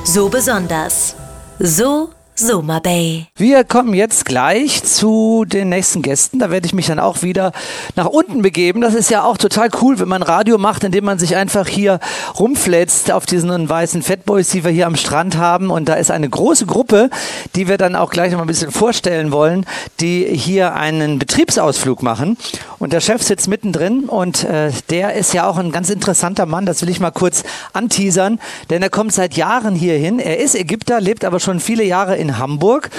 [0.02, 1.14] So besonders.
[1.58, 2.08] So
[2.40, 3.26] Soma Bay.
[3.36, 6.38] Wir kommen jetzt gleich zu den nächsten Gästen.
[6.38, 7.52] Da werde ich mich dann auch wieder
[7.96, 8.80] nach unten begeben.
[8.80, 12.00] Das ist ja auch total cool, wenn man Radio macht, indem man sich einfach hier
[12.38, 15.70] rumflätzt auf diesen weißen Fatboys, die wir hier am Strand haben.
[15.70, 17.10] Und da ist eine große Gruppe,
[17.56, 19.66] die wir dann auch gleich noch mal ein bisschen vorstellen wollen,
[20.00, 22.38] die hier einen Betriebsausflug machen.
[22.78, 26.64] Und der Chef sitzt mittendrin und äh, der ist ja auch ein ganz interessanter Mann.
[26.64, 27.42] Das will ich mal kurz
[27.74, 30.18] anteasern, denn er kommt seit Jahren hierhin.
[30.18, 32.90] Er ist Ägypter, lebt aber schon viele Jahre in Hamburg.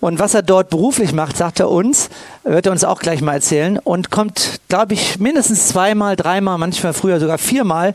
[0.00, 2.08] Und was er dort beruflich macht, sagt er uns,
[2.44, 6.94] wird er uns auch gleich mal erzählen und kommt, glaube ich, mindestens zweimal, dreimal, manchmal
[6.94, 7.94] früher sogar viermal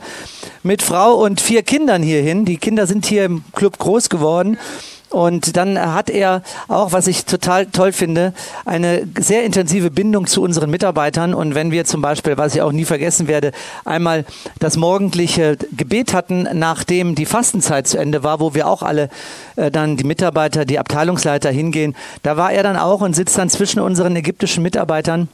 [0.61, 2.45] mit Frau und vier Kindern hierhin.
[2.45, 4.57] Die Kinder sind hier im Club groß geworden.
[5.15, 8.33] Und dann hat er auch, was ich total toll finde,
[8.65, 11.33] eine sehr intensive Bindung zu unseren Mitarbeitern.
[11.33, 13.53] Und wenn wir zum Beispiel, was ich auch nie vergessen werde,
[13.85, 14.25] einmal
[14.59, 19.07] das morgendliche Gebet hatten, nachdem die Fastenzeit zu Ende war, wo wir auch alle
[19.55, 23.49] äh, dann die Mitarbeiter, die Abteilungsleiter hingehen, da war er dann auch und sitzt dann
[23.49, 25.29] zwischen unseren ägyptischen Mitarbeitern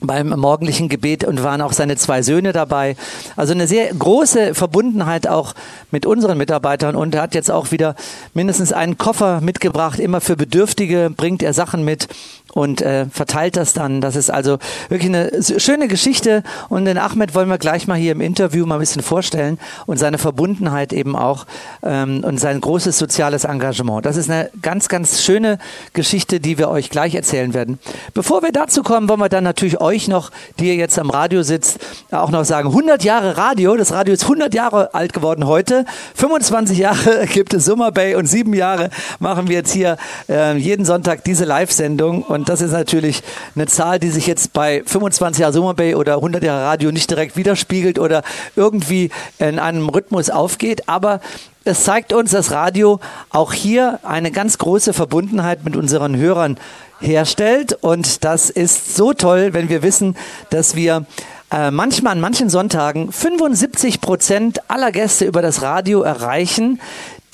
[0.00, 2.96] beim morgendlichen Gebet und waren auch seine zwei Söhne dabei.
[3.36, 5.54] Also eine sehr große Verbundenheit auch
[5.90, 7.94] mit unseren Mitarbeitern und er hat jetzt auch wieder
[8.34, 9.98] mindestens einen Koffer mitgebracht.
[9.98, 12.08] Immer für Bedürftige bringt er Sachen mit
[12.54, 14.00] und äh, verteilt das dann.
[14.00, 18.12] Das ist also wirklich eine schöne Geschichte und den Ahmed wollen wir gleich mal hier
[18.12, 21.46] im Interview mal ein bisschen vorstellen und seine Verbundenheit eben auch
[21.82, 24.06] ähm, und sein großes soziales Engagement.
[24.06, 25.58] Das ist eine ganz, ganz schöne
[25.92, 27.78] Geschichte, die wir euch gleich erzählen werden.
[28.14, 31.42] Bevor wir dazu kommen, wollen wir dann natürlich euch noch, die ihr jetzt am Radio
[31.42, 31.78] sitzt,
[32.12, 36.78] auch noch sagen, 100 Jahre Radio, das Radio ist 100 Jahre alt geworden heute, 25
[36.78, 39.96] Jahre gibt es Summer Bay und sieben Jahre machen wir jetzt hier
[40.28, 43.22] äh, jeden Sonntag diese Live-Sendung und und das ist natürlich
[43.54, 47.08] eine Zahl, die sich jetzt bei 25 Jahre Summer Bay oder 100 Jahre Radio nicht
[47.08, 48.22] direkt widerspiegelt oder
[48.54, 50.86] irgendwie in einem Rhythmus aufgeht.
[50.86, 51.20] Aber
[51.64, 56.58] es zeigt uns, dass Radio auch hier eine ganz große Verbundenheit mit unseren Hörern
[57.00, 57.78] herstellt.
[57.80, 60.14] Und das ist so toll, wenn wir wissen,
[60.50, 61.06] dass wir
[61.50, 66.78] äh, manchmal an manchen Sonntagen 75 Prozent aller Gäste über das Radio erreichen,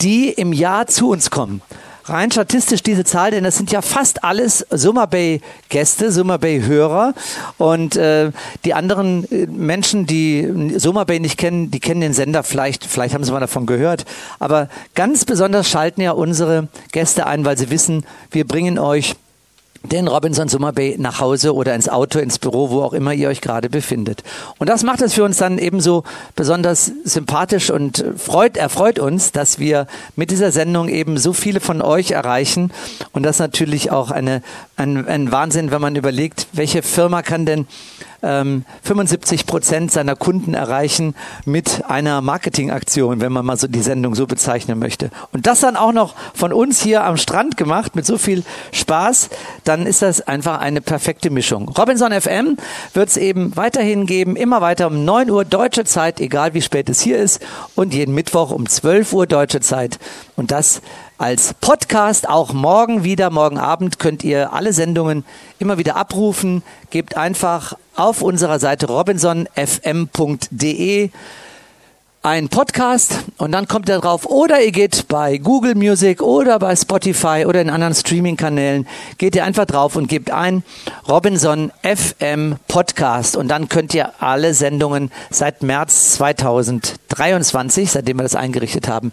[0.02, 1.62] die im Jahr zu uns kommen
[2.10, 6.62] rein statistisch diese Zahl, denn das sind ja fast alles Summer Bay Gäste, Summer Bay
[6.62, 7.14] Hörer.
[7.58, 8.32] Und äh,
[8.64, 13.14] die anderen äh, Menschen, die Summer Bay nicht kennen, die kennen den Sender vielleicht, vielleicht
[13.14, 14.04] haben sie mal davon gehört,
[14.38, 19.16] aber ganz besonders schalten ja unsere Gäste ein, weil sie wissen, wir bringen euch
[19.82, 23.28] den Robinson Summer Bay nach Hause oder ins Auto, ins Büro, wo auch immer ihr
[23.28, 24.22] euch gerade befindet.
[24.58, 26.04] Und das macht es für uns dann ebenso
[26.36, 31.80] besonders sympathisch und freut, erfreut uns, dass wir mit dieser Sendung eben so viele von
[31.80, 32.72] euch erreichen.
[33.12, 34.42] Und das natürlich auch eine,
[34.76, 37.66] ein, ein Wahnsinn, wenn man überlegt, welche Firma kann denn
[38.22, 44.14] ähm, 75 Prozent seiner Kunden erreichen mit einer Marketingaktion, wenn man mal so die Sendung
[44.14, 45.10] so bezeichnen möchte.
[45.32, 49.30] Und das dann auch noch von uns hier am Strand gemacht mit so viel Spaß,
[49.64, 51.68] dann ist das einfach eine perfekte Mischung.
[51.68, 52.56] Robinson FM
[52.94, 56.88] wird es eben weiterhin geben, immer weiter um 9 Uhr deutsche Zeit, egal wie spät
[56.88, 57.40] es hier ist,
[57.74, 59.98] und jeden Mittwoch um 12 Uhr deutsche Zeit.
[60.36, 60.82] Und das
[61.20, 63.28] als Podcast auch morgen wieder.
[63.28, 65.26] Morgen Abend könnt ihr alle Sendungen
[65.58, 66.62] immer wieder abrufen.
[66.88, 71.10] Gebt einfach auf unserer Seite robinsonfm.de
[72.22, 74.26] ein Podcast und dann kommt er drauf.
[74.26, 79.44] Oder ihr geht bei Google Music oder bei Spotify oder in anderen Streaming-Kanälen, geht ihr
[79.44, 80.62] einfach drauf und gebt ein
[81.08, 88.36] Robinson FM Podcast und dann könnt ihr alle Sendungen seit März 2023, seitdem wir das
[88.36, 89.12] eingerichtet haben,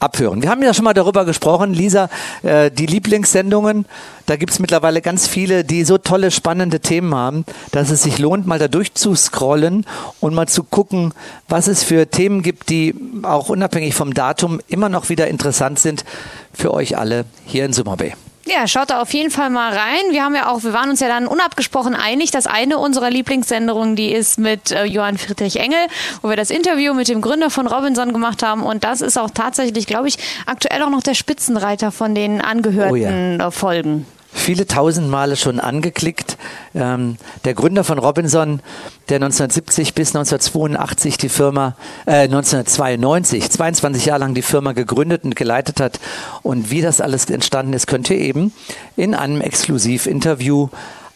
[0.00, 0.42] abhören.
[0.42, 2.08] Wir haben ja schon mal darüber gesprochen, Lisa,
[2.42, 3.86] äh, die Lieblingssendungen.
[4.26, 8.18] Da gibt es mittlerweile ganz viele, die so tolle, spannende Themen haben, dass es sich
[8.18, 9.86] lohnt, mal da durchzuscrollen
[10.20, 11.14] und mal zu gucken,
[11.48, 16.04] was es für Themen gibt, die auch unabhängig vom Datum immer noch wieder interessant sind
[16.52, 18.14] für euch alle hier in Summer Bay.
[18.48, 20.00] Ja, schaut da auf jeden Fall mal rein.
[20.10, 23.94] Wir haben ja auch, wir waren uns ja dann unabgesprochen einig, dass eine unserer Lieblingssendungen,
[23.94, 25.78] die ist mit äh, Johann Friedrich Engel,
[26.22, 28.62] wo wir das Interview mit dem Gründer von Robinson gemacht haben.
[28.62, 32.92] Und das ist auch tatsächlich, glaube ich, aktuell auch noch der Spitzenreiter von den angehörten
[32.92, 33.48] oh ja.
[33.48, 36.36] Äh, Folgen viele tausend Male schon angeklickt.
[36.74, 38.60] Ähm, der Gründer von Robinson,
[39.08, 45.36] der 1970 bis 1982 die Firma, äh, 1992, 22 Jahre lang die Firma gegründet und
[45.36, 46.00] geleitet hat.
[46.42, 48.52] Und wie das alles entstanden ist, könnt ihr eben
[48.96, 50.68] in einem Exklusivinterview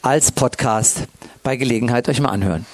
[0.02, 1.02] als Podcast
[1.42, 2.66] bei Gelegenheit euch mal anhören.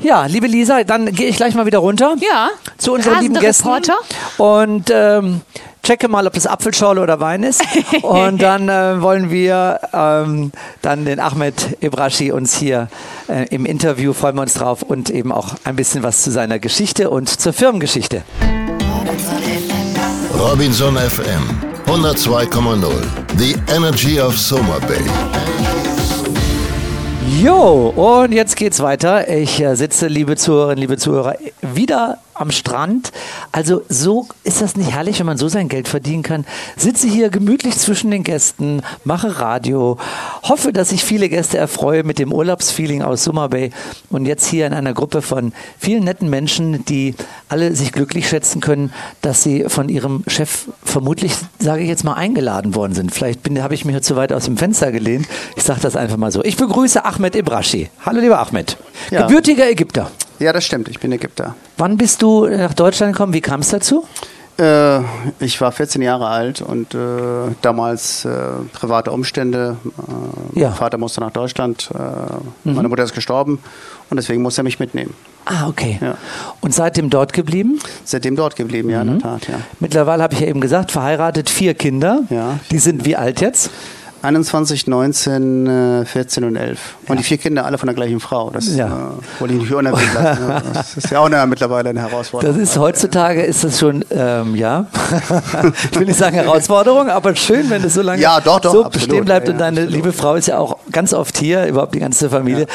[0.00, 2.14] Ja, liebe Lisa, dann gehe ich gleich mal wieder runter.
[2.20, 2.50] Ja.
[2.76, 3.66] Zu unseren lieben Gästen.
[3.66, 3.96] Reporter.
[4.36, 5.40] Und ähm,
[5.82, 7.62] checke mal, ob das Apfelschorle oder Wein ist.
[8.02, 12.88] Und dann äh, wollen wir ähm, dann den Ahmed Ibrashi uns hier
[13.28, 16.60] äh, im Interview, freuen wir uns drauf, und eben auch ein bisschen was zu seiner
[16.60, 18.22] Geschichte und zur Firmengeschichte.
[20.38, 21.42] Robinson FM
[21.86, 22.92] 102,0.
[23.36, 25.77] The Energy of Soma Bay.
[27.36, 29.28] Jo, und jetzt geht's weiter.
[29.28, 33.12] Ich äh, sitze, liebe Zuhörerinnen, liebe Zuhörer, wieder am Strand.
[33.52, 36.44] Also so ist das nicht herrlich, wenn man so sein Geld verdienen kann.
[36.76, 39.98] Sitze hier gemütlich zwischen den Gästen, mache Radio,
[40.42, 43.70] hoffe, dass ich viele Gäste erfreue mit dem Urlaubsfeeling aus Summer Bay
[44.10, 47.14] und jetzt hier in einer Gruppe von vielen netten Menschen, die
[47.48, 52.14] alle sich glücklich schätzen können, dass sie von ihrem Chef vermutlich, sage ich jetzt mal,
[52.14, 53.14] eingeladen worden sind.
[53.14, 55.26] Vielleicht habe ich mich hier zu weit aus dem Fenster gelehnt.
[55.56, 56.42] Ich sage das einfach mal so.
[56.44, 57.90] Ich begrüße Ahmed Ibrashi.
[58.04, 58.76] Hallo, lieber Ahmed.
[59.10, 59.26] Ja.
[59.26, 60.10] Gebürtiger Ägypter.
[60.38, 60.88] Ja, das stimmt.
[60.88, 61.54] Ich bin Ägypter.
[61.76, 63.32] Wann bist du nach Deutschland gekommen?
[63.32, 64.04] Wie kam es dazu?
[64.58, 65.00] Äh,
[65.38, 66.98] ich war 14 Jahre alt und äh,
[67.62, 68.30] damals äh,
[68.72, 69.76] private Umstände.
[70.54, 70.68] Äh, Ja.
[70.70, 71.90] Mein Vater musste nach Deutschland.
[71.94, 73.60] Äh, Meine Mutter ist gestorben
[74.10, 75.14] und deswegen musste er mich mitnehmen.
[75.44, 75.98] Ah, okay.
[76.00, 76.16] Ja.
[76.60, 77.78] Und seitdem dort geblieben?
[78.04, 79.60] Seitdem dort geblieben, ja, in der Tat, ja.
[79.80, 82.20] Mittlerweile habe ich ja eben gesagt, verheiratet, vier Kinder.
[82.28, 82.58] Ja.
[82.70, 83.70] Die sind wie alt jetzt?
[84.22, 86.78] 21, 19, äh, 14 und 11.
[87.06, 88.50] Und die vier Kinder alle von der gleichen Frau.
[88.50, 88.86] Das Ja.
[88.86, 90.46] äh, wollte ich nicht unerwähnt lassen.
[90.46, 90.62] ne?
[90.74, 92.56] Das ist ja auch eine, mittlerweile eine Herausforderung.
[92.58, 94.86] Das ist heutzutage ist das schon, ähm, ja,
[95.92, 98.84] ich will nicht sagen Herausforderung, aber schön, wenn es so lange Ja, doch, doch, so
[98.84, 98.92] absolut.
[98.92, 99.46] bestehen bleibt.
[99.46, 99.94] Ja, und ja, deine absolut.
[100.04, 102.66] liebe Frau ist ja auch ganz oft hier, überhaupt die ganze Familie.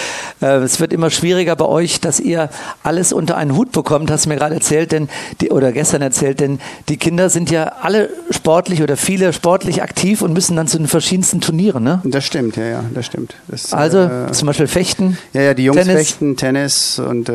[0.41, 2.49] Äh, es wird immer schwieriger bei euch, dass ihr
[2.83, 5.09] alles unter einen Hut bekommt, hast du mir gerade erzählt, denn
[5.41, 10.21] die, oder gestern erzählt, denn die Kinder sind ja alle sportlich oder viele sportlich aktiv
[10.21, 12.01] und müssen dann zu den verschiedensten Turnieren, ne?
[12.03, 13.35] Das stimmt, ja, ja, das stimmt.
[13.47, 15.17] Das, Also äh, zum Beispiel Fechten.
[15.33, 15.95] Ja, ja, die Jungs Tennis.
[15.95, 17.33] fechten Tennis und äh,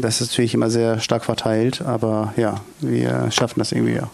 [0.00, 4.08] das ist natürlich immer sehr stark verteilt, aber ja, wir schaffen das irgendwie ja.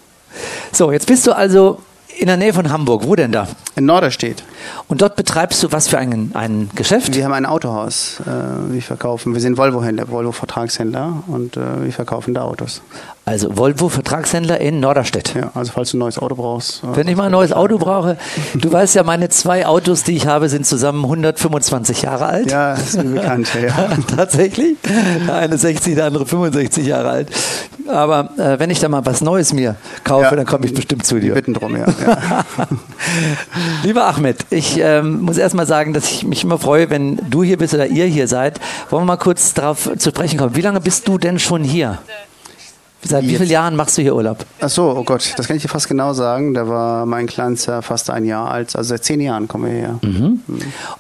[0.72, 1.80] So, jetzt bist du also
[2.18, 3.04] in der Nähe von Hamburg.
[3.06, 3.48] Wo denn da?
[3.74, 4.44] In Norderstedt.
[4.88, 7.14] Und dort betreibst du was für ein, ein Geschäft?
[7.14, 8.20] Wir haben ein Autohaus.
[8.20, 12.82] Äh, wir verkaufen, wir sind Volvo-Händler, Volvo-Vertragshändler und äh, wir verkaufen da Autos.
[13.24, 15.34] Also Volvo Vertragshändler in Norderstedt.
[15.34, 16.82] Ja, also falls du ein neues Auto brauchst.
[16.82, 18.16] äh, Wenn ich mal ein neues Auto brauche,
[18.54, 22.50] du weißt ja, meine zwei Autos, die ich habe, sind zusammen 125 Jahre alt.
[22.50, 23.90] Ja, das ist mir bekannt, ja.
[24.16, 24.76] Tatsächlich.
[25.28, 27.28] Der eine 60, der andere 65 Jahre alt.
[27.86, 30.34] Aber äh, wenn ich da mal was Neues mir kaufe, Ja.
[30.34, 31.34] dann komme ich bestimmt zu dir.
[31.34, 31.86] bitten drum, ja.
[32.04, 32.44] ja.
[33.84, 37.42] Lieber Ahmed, ich ähm, muss erst mal sagen, dass ich mich immer freue, wenn du
[37.44, 38.58] hier bist oder ihr hier seid.
[38.90, 40.56] Wollen wir mal kurz darauf zu sprechen kommen.
[40.56, 41.98] Wie lange bist du denn schon hier?
[43.04, 44.46] Seit wie vielen Jahren machst du hier Urlaub?
[44.60, 46.54] Ach so, oh Gott, das kann ich dir fast genau sagen.
[46.54, 48.76] Da war mein Kleinster fast ein Jahr alt.
[48.76, 49.98] Also seit zehn Jahren kommen wir her.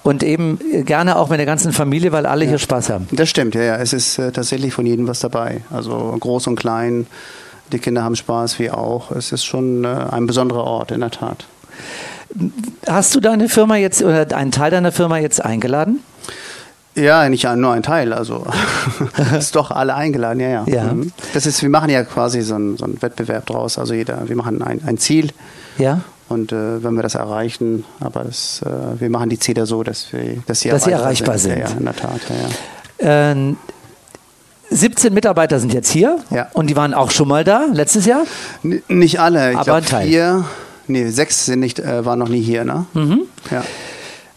[0.02, 3.06] Und eben gerne auch mit der ganzen Familie, weil alle hier Spaß haben.
[3.12, 3.76] Das stimmt, ja, ja.
[3.76, 5.62] Es ist äh, tatsächlich von jedem was dabei.
[5.70, 7.06] Also groß und klein.
[7.72, 9.12] Die Kinder haben Spaß, wir auch.
[9.12, 11.46] Es ist schon äh, ein besonderer Ort, in der Tat.
[12.86, 16.00] Hast du deine Firma jetzt oder einen Teil deiner Firma jetzt eingeladen?
[16.94, 18.44] Ja, nicht nur ein Teil, also
[19.38, 20.64] ist doch alle eingeladen, ja, ja.
[20.66, 20.92] Ja.
[20.92, 21.10] Mhm.
[21.32, 23.78] Das ist, wir machen ja quasi so einen, so einen Wettbewerb draus.
[23.78, 25.30] Also jeder, wir machen ein, ein Ziel
[25.78, 26.00] Ja.
[26.28, 30.12] und äh, wenn wir das erreichen, aber das, äh, wir machen die Ziele so, dass
[30.12, 31.58] wir, dass sie, Dass sie erreichbar sind.
[31.58, 33.30] Ja, ja, in der Tat, ja, ja.
[33.30, 33.56] Ähm,
[34.70, 36.48] 17 Mitarbeiter sind jetzt hier Ja.
[36.52, 38.22] und die waren auch schon mal da letztes Jahr.
[38.62, 40.06] N nicht alle, ich Aber glaub, ein Teil.
[40.08, 40.44] vier,
[40.88, 42.86] nee, sechs sind nicht, äh, waren noch nie hier, ne?
[42.94, 43.22] Mhm.
[43.50, 43.64] Ja.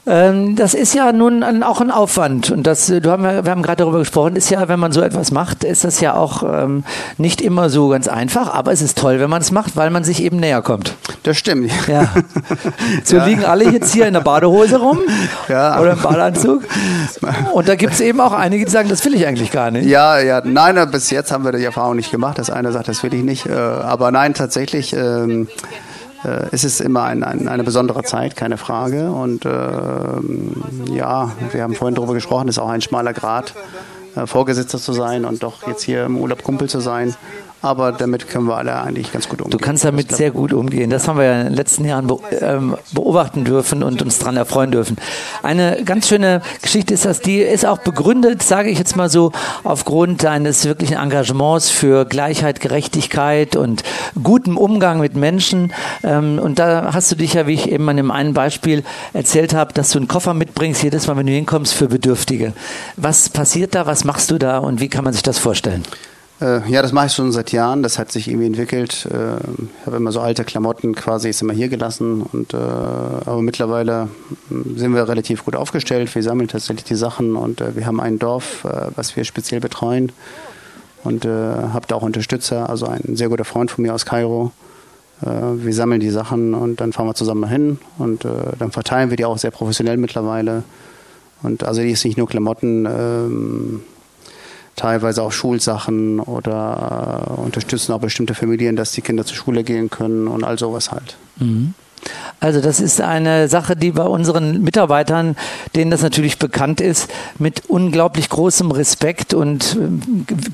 [0.07, 3.49] Ähm, das ist ja nun auch ein Aufwand und das, äh, du haben, ja- wir
[3.51, 6.43] haben gerade darüber gesprochen, ist ja, wenn man so etwas macht, ist das ja auch
[6.43, 6.83] ähm,
[7.17, 10.03] nicht immer so ganz einfach, aber es ist toll, wenn man es macht, weil man
[10.03, 10.93] sich eben näher kommt.
[11.23, 11.71] Das stimmt.
[11.87, 12.09] Ja.
[13.03, 14.99] So liegen alle jetzt hier in der Badehose rum
[15.49, 15.79] Ja.
[15.79, 16.63] oder im Badeanzug
[17.53, 19.85] und da gibt es eben auch einige, die sagen, das will ich eigentlich gar nicht.
[19.87, 23.01] Ja, ja, nein, bis jetzt haben wir die Erfahrung nicht gemacht, dass einer sagt, das
[23.03, 23.47] will ich nicht.
[23.47, 25.47] Äh, aber nein, tatsächlich ähm,
[26.25, 29.11] äh, ist es immer ein, ein, eine besondere Zeit, keine Frage.
[29.11, 33.53] Und ähm, ja, wir haben vorhin darüber gesprochen, es ist auch ein schmaler Grad,
[34.15, 37.15] äh, Vorgesetzter zu sein und doch jetzt hier im Urlaub Kumpel zu sein.
[37.65, 39.57] Aber damit können wir alle eigentlich ganz gut umgehen.
[39.57, 40.91] Du kannst damit sehr gut umgehen.
[40.91, 42.07] Das haben wir ja in den letzten Jahren
[42.39, 44.97] ähm, beobachten dürfen und uns daran erfreuen dürfen.
[45.41, 49.31] Eine ganz schöne Geschichte ist das, die ist auch begründet, sage ich jetzt mal so,
[49.63, 53.81] aufgrund deines wirklichen Engagements für Gleichheit, Gerechtigkeit und
[54.21, 55.73] gutem Umgang mit Menschen.
[56.03, 59.55] Ähm, und da hast du dich ja, wie ich eben an dem einen Beispiel erzählt
[59.55, 62.53] habe, dass du einen Koffer mitbringst, jedes Mal, wenn du hinkommst, für Bedürftige.
[62.95, 63.87] Was passiert da?
[63.87, 64.59] Was machst du da?
[64.59, 65.83] Und wie kann man sich das vorstellen?
[66.41, 67.81] Äh, ja, das mache ich schon seit Jahren.
[67.81, 69.07] Das hat sich irgendwie entwickelt.
[69.11, 72.21] Äh, ich habe immer so alte Klamotten quasi jetzt immer hier gelassen.
[72.21, 74.09] Und, äh, aber mittlerweile
[74.49, 76.13] hm, sind wir relativ gut aufgestellt.
[76.13, 79.61] Wir sammeln tatsächlich die Sachen und äh, wir haben ein Dorf, äh, was wir speziell
[79.61, 80.11] betreuen.
[81.03, 84.51] Und äh, habe da auch Unterstützer, also ein sehr guter Freund von mir aus Kairo.
[85.21, 88.25] wir sammeln die Sachen und dann fahren wir zusammen hin und
[88.59, 90.63] dann verteilen wir die auch sehr professionell mittlerweile.
[91.41, 93.83] Und also die ist nicht nur Klamotten, ähm,
[94.75, 99.89] teilweise auch Schulsachen oder äh, unterstützen auch bestimmte Familien, dass die Kinder zur Schule gehen
[99.89, 101.17] können und all sowas halt.
[101.37, 101.73] Mhm.
[102.39, 105.35] Also das ist eine Sache, die bei unseren Mitarbeitern,
[105.75, 109.77] denen das natürlich bekannt ist, mit unglaublich großem Respekt und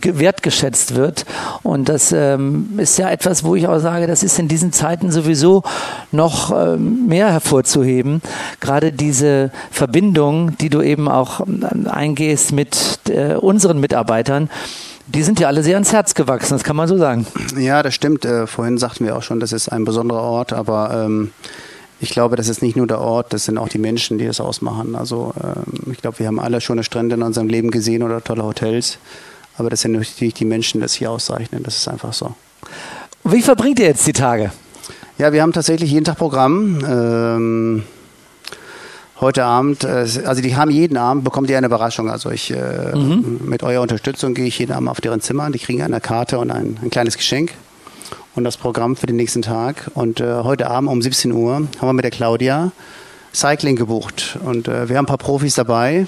[0.04, 1.26] äh, wertgeschätzt wird.
[1.64, 5.12] Und das ähm, ist ja etwas, wo ich auch sage, das ist in diesen Zeiten
[5.12, 5.64] sowieso
[6.12, 8.22] noch ähm, mehr hervorzuheben.
[8.60, 14.50] Gerade diese Verbindung, die du eben auch ähm, eingehst mit äh, unseren Mitarbeitern.
[15.08, 17.26] Die sind ja alle sehr ans Herz gewachsen, das kann man so sagen.
[17.58, 18.24] Ja, das stimmt.
[18.24, 21.32] Äh, vorhin sagten wir auch schon, das ist ein besonderer Ort, aber ähm,
[22.02, 24.42] ich glaube, das ist nicht nur der Ort, das sind auch die Menschen, die das
[24.42, 24.96] ausmachen.
[24.96, 28.44] Also ähm, ich glaube, wir haben alle schöne Strände in unserem Leben gesehen oder tolle
[28.44, 28.98] Hotels.
[29.58, 31.62] Aber das sind natürlich die Menschen, die das hier auszeichnen.
[31.62, 32.34] Das ist einfach so.
[33.24, 34.52] Wie verbringt ihr jetzt die Tage?
[35.20, 36.84] Ja, wir haben tatsächlich jeden Tag Programm.
[36.84, 37.84] Ähm,
[39.20, 42.10] heute Abend, äh, also die haben jeden Abend, bekommt ihr eine Überraschung.
[42.10, 43.42] Also ich, äh, mhm.
[43.46, 45.52] mit eurer Unterstützung gehe ich jeden Abend auf deren Zimmer.
[45.52, 47.54] Die kriegen eine Karte und ein, ein kleines Geschenk
[48.36, 49.92] und das Programm für den nächsten Tag.
[49.94, 52.72] Und äh, heute Abend um 17 Uhr haben wir mit der Claudia
[53.34, 54.38] Cycling gebucht.
[54.44, 56.08] Und äh, wir haben ein paar Profis dabei.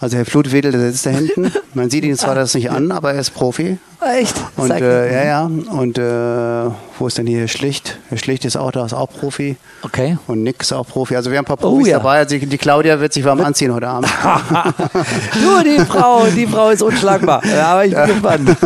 [0.00, 1.52] Also Herr Flutwedel, der sitzt da hinten.
[1.74, 3.76] Man sieht ihn zwar das nicht an, aber er ist Profi.
[4.00, 4.34] Echt?
[4.56, 5.42] Und äh, ja, ja.
[5.44, 7.98] Und äh, wo ist denn hier Schlicht?
[8.08, 9.58] Herr Schlicht ist auch da, ist auch Profi.
[9.82, 10.16] Okay.
[10.26, 11.16] Und Nick ist auch Profi.
[11.16, 11.98] Also wir haben ein paar oh Profis oh, ja.
[11.98, 12.16] dabei.
[12.16, 14.08] Also die Claudia wird sich warm anziehen heute Abend.
[15.42, 17.42] Nur die Frau, die Frau ist unschlagbar.
[17.50, 18.56] Ja, aber ich bin gespannt.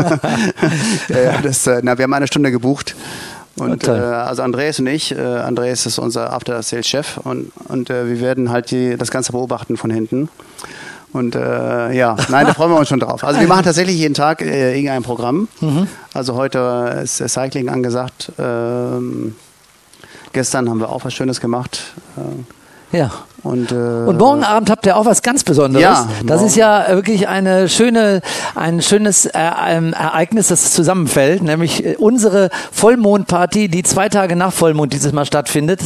[1.09, 2.95] ja, das, äh, na, wir haben eine Stunde gebucht.
[3.57, 7.89] Und äh, also Andreas und ich, äh, Andreas ist unser After Sales Chef und, und
[7.89, 10.29] äh, wir werden halt die, das Ganze beobachten von hinten.
[11.15, 13.23] Und äh, ja, nein, da freuen wir uns schon drauf.
[13.23, 15.47] Also wir machen tatsächlich jeden Tag äh, irgendein Programm.
[15.61, 15.87] Mhm.
[16.13, 18.33] Also heute ist Cycling angesagt.
[18.37, 19.37] Ähm,
[20.33, 21.95] gestern haben wir auch was Schönes gemacht.
[22.17, 23.13] Äh, ja.
[23.45, 25.83] Und, äh, und morgen Abend habt ihr auch was ganz Besonderes.
[25.83, 28.23] Ja, das ist ja wirklich eine schöne,
[28.55, 34.95] ein schönes äh, Ereignis, das zusammenfällt, nämlich äh, unsere Vollmondparty, die zwei Tage nach Vollmond
[34.95, 35.81] dieses Mal stattfindet.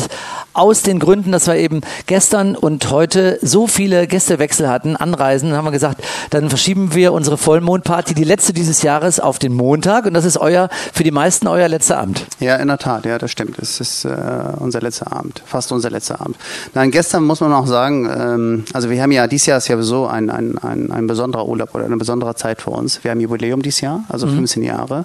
[0.53, 5.65] Aus den Gründen, dass wir eben gestern und heute so viele Gästewechsel hatten, Anreisen, haben
[5.65, 10.07] wir gesagt, dann verschieben wir unsere Vollmondparty, die letzte dieses Jahres, auf den Montag.
[10.07, 12.25] Und das ist euer, für die meisten euer letzter Abend.
[12.41, 13.59] Ja, in der Tat, ja, das stimmt.
[13.59, 14.11] Es ist äh,
[14.59, 16.37] unser letzter Abend, fast unser letzter Abend.
[16.75, 19.69] Nein, gestern muss man man auch sagen, ähm, also wir haben ja, dieses Jahr ist
[19.69, 23.03] ja sowieso ein, ein, ein, ein besonderer Urlaub oder eine besondere Zeit für uns.
[23.05, 24.37] Wir haben Jubiläum dieses Jahr, also mhm.
[24.37, 25.05] 15 Jahre.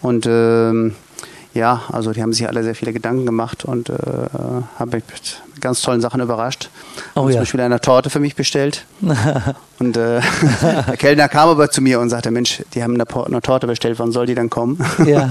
[0.00, 0.94] Und ähm,
[1.54, 3.94] ja, also die haben sich alle sehr viele Gedanken gemacht und äh,
[4.78, 6.68] haben mich mit ganz tollen Sachen überrascht.
[7.14, 7.32] Oh, ja.
[7.32, 8.84] Zum Beispiel eine Torte für mich bestellt.
[9.78, 10.20] und äh,
[10.86, 13.98] der Kellner kam aber zu mir und sagte, Mensch, die haben eine, eine Torte bestellt,
[13.98, 14.78] wann soll die dann kommen?
[15.06, 15.28] Ja.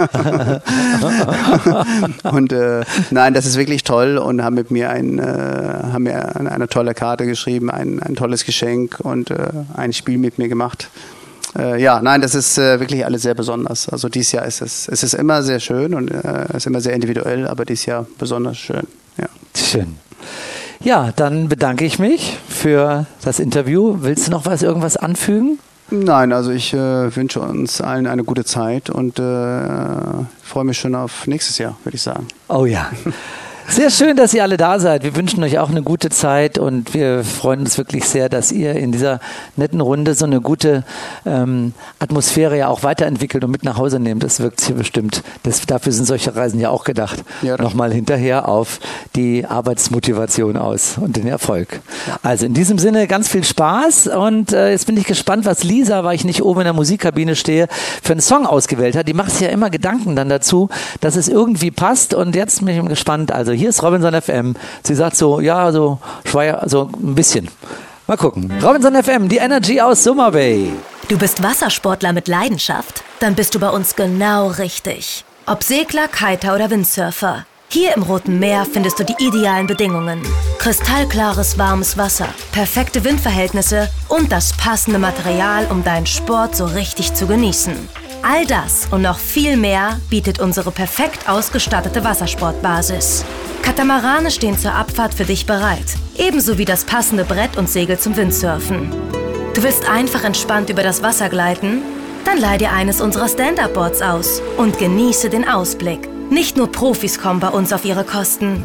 [2.32, 6.36] und äh, nein, das ist wirklich toll und haben mit mir, ein, äh, haben mir
[6.36, 10.90] eine, tolle Karte geschrieben, ein, ein tolles Geschenk und äh, ein Spiel mit mir gemacht.
[11.58, 13.90] Äh, ja, nein, das ist äh, wirklich alles sehr besonders.
[13.90, 16.82] Also dieses Jahr ist es, es ist immer sehr schön und äh, es ist immer
[16.82, 18.88] sehr individuell, aber dieses Jahr besonders schön.
[19.18, 19.28] Ja.
[19.56, 19.98] Schön.
[20.84, 23.98] Ja, dann bedanke ich mich für das Interview.
[24.02, 25.60] Willst du noch was, irgendwas anfügen?
[25.92, 29.62] Nein, also ich äh, wünsche uns allen eine gute Zeit und äh,
[30.42, 32.28] freue mich schon auf nächstes Jahr, würde ich sagen.
[32.48, 32.90] Oh ja.
[33.72, 35.04] Sehr schön, dass ihr alle da seid.
[35.04, 38.76] Wir wünschen euch auch eine gute Zeit und wir freuen uns wirklich sehr, dass ihr
[38.76, 39.22] in dieser
[39.56, 40.84] netten Runde so eine gute
[41.26, 44.24] ähm, Atmosphäre ja auch weiterentwickelt und mit nach Hause nehmt.
[44.24, 45.24] Das wirkt hier bestimmt.
[45.44, 47.24] Das, dafür sind solche Reisen ja auch gedacht.
[47.44, 48.82] Ja, Nochmal hinterher auf
[49.16, 51.80] die Arbeitsmotivation aus und den Erfolg.
[52.24, 56.04] Also in diesem Sinne ganz viel Spaß und äh, jetzt bin ich gespannt, was Lisa,
[56.04, 57.70] weil ich nicht oben in der Musikkabine stehe,
[58.04, 59.08] für einen Song ausgewählt hat.
[59.08, 60.68] Die macht sich ja immer Gedanken dann dazu,
[61.00, 63.32] dass es irgendwie passt und jetzt bin ich gespannt.
[63.32, 64.56] Also hier ist Robinson FM.
[64.82, 67.48] Sie sagt so, ja, so schwer, so ein bisschen.
[68.08, 68.52] Mal gucken.
[68.60, 70.74] Robinson FM, die Energy aus Summer Bay.
[71.10, 73.04] Du bist Wassersportler mit Leidenschaft?
[73.20, 75.24] Dann bist du bei uns genau richtig.
[75.46, 77.46] Ob Segler, Kiter oder Windsurfer.
[77.70, 80.24] Hier im Roten Meer findest du die idealen Bedingungen.
[80.58, 87.28] Kristallklares, warmes Wasser, perfekte Windverhältnisse und das passende Material, um deinen Sport so richtig zu
[87.28, 87.74] genießen.
[88.24, 93.26] All das und noch viel mehr bietet unsere perfekt ausgestattete Wassersportbasis.
[93.64, 98.16] Katamarane stehen zur Abfahrt für dich bereit, ebenso wie das passende Brett und Segel zum
[98.16, 98.92] Windsurfen.
[99.56, 101.82] Du willst einfach entspannt über das Wasser gleiten?
[102.24, 106.08] Dann leih dir eines unserer Stand-Up-Boards aus und genieße den Ausblick.
[106.30, 108.64] Nicht nur Profis kommen bei uns auf ihre Kosten.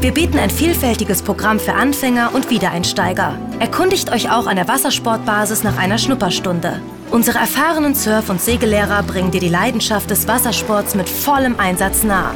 [0.00, 3.38] Wir bieten ein vielfältiges Programm für Anfänger und Wiedereinsteiger.
[3.60, 6.80] Erkundigt euch auch an der Wassersportbasis nach einer Schnupperstunde.
[7.10, 12.32] Unsere erfahrenen Surf- und Segellehrer bringen dir die Leidenschaft des Wassersports mit vollem Einsatz nah.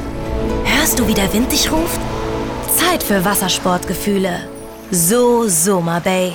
[0.64, 2.01] Hörst du, wie der Wind dich ruft?
[2.77, 4.49] Zeit für Wassersportgefühle.
[4.91, 6.33] So Soma Bay.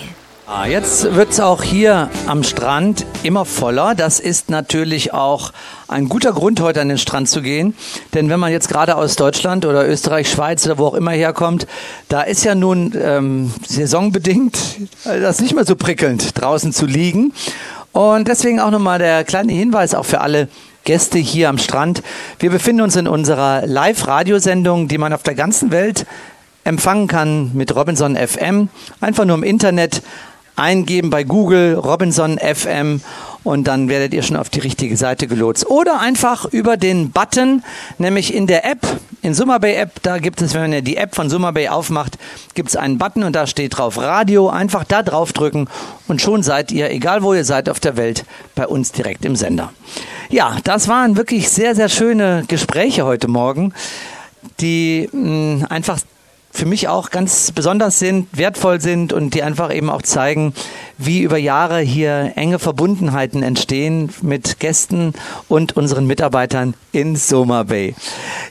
[0.47, 3.93] Ah, jetzt wird es auch hier am Strand immer voller.
[3.93, 5.51] Das ist natürlich auch
[5.87, 7.75] ein guter Grund, heute an den Strand zu gehen.
[8.15, 11.67] Denn wenn man jetzt gerade aus Deutschland oder Österreich, Schweiz oder wo auch immer herkommt,
[12.07, 14.57] da ist ja nun ähm, saisonbedingt
[15.03, 17.31] das nicht mehr so prickelnd, draußen zu liegen.
[17.99, 20.47] Und deswegen auch nochmal der kleine Hinweis auch für alle
[20.85, 22.01] Gäste hier am Strand.
[22.39, 26.05] Wir befinden uns in unserer Live-Radiosendung, die man auf der ganzen Welt
[26.63, 28.69] empfangen kann mit Robinson FM.
[29.01, 30.01] Einfach nur im Internet
[30.55, 33.01] eingeben bei Google Robinson FM
[33.43, 35.67] und dann werdet ihr schon auf die richtige Seite gelotst.
[35.67, 37.63] Oder einfach über den Button,
[37.97, 38.85] nämlich in der App,
[39.21, 42.17] in Summerbay App, da gibt es, wenn ihr die App von Summerbay aufmacht,
[42.53, 44.49] gibt es einen Button und da steht drauf Radio.
[44.49, 45.67] Einfach da drauf drücken
[46.07, 48.25] und schon seid ihr, egal wo ihr seid auf der Welt,
[48.55, 49.71] bei uns direkt im Sender.
[50.29, 53.73] Ja, das waren wirklich sehr, sehr schöne Gespräche heute Morgen,
[54.59, 55.99] die mh, einfach
[56.51, 60.53] für mich auch ganz besonders sind, wertvoll sind und die einfach eben auch zeigen,
[60.97, 65.13] wie über Jahre hier enge Verbundenheiten entstehen mit Gästen
[65.47, 67.95] und unseren Mitarbeitern in Soma Bay.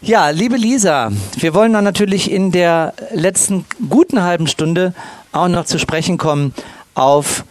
[0.00, 4.94] Ja, liebe Lisa, wir wollen dann natürlich in der letzten guten halben Stunde
[5.32, 6.54] auch noch zu sprechen kommen
[6.94, 7.44] auf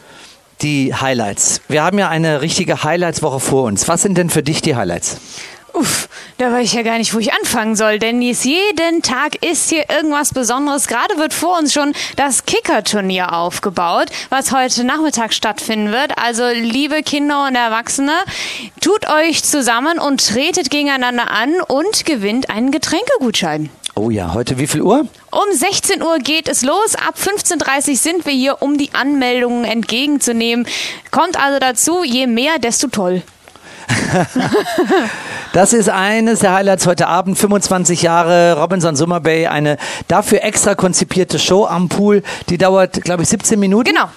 [0.62, 1.62] die Highlights.
[1.68, 3.88] Wir haben ja eine richtige Highlights-Woche vor uns.
[3.88, 5.18] Was sind denn für dich die Highlights?
[5.78, 6.10] Uff,
[6.40, 9.86] da weiß ich ja gar nicht, wo ich anfangen soll, denn jeden Tag ist hier
[9.92, 10.88] irgendwas Besonderes.
[10.88, 16.18] Gerade wird vor uns schon das Kicker-Turnier aufgebaut, was heute Nachmittag stattfinden wird.
[16.18, 18.14] Also, liebe Kinder und Erwachsene,
[18.82, 23.70] tut euch zusammen und tretet gegeneinander an und gewinnt einen Getränkegutschein.
[23.94, 25.06] Oh ja, heute wie viel Uhr?
[25.30, 26.96] Um 16 Uhr geht es los.
[26.96, 30.68] Ab 15.30 Uhr sind wir hier, um die Anmeldungen entgegenzunehmen.
[31.12, 33.22] Kommt also dazu, je mehr, desto toll.
[35.54, 37.38] das ist eines der Highlights heute Abend.
[37.38, 39.78] 25 Jahre Robinson Summer Bay, eine
[40.08, 42.24] dafür extra konzipierte Show am Pool.
[42.50, 43.90] Die dauert, glaube ich, 17 Minuten.
[43.90, 44.10] Genau.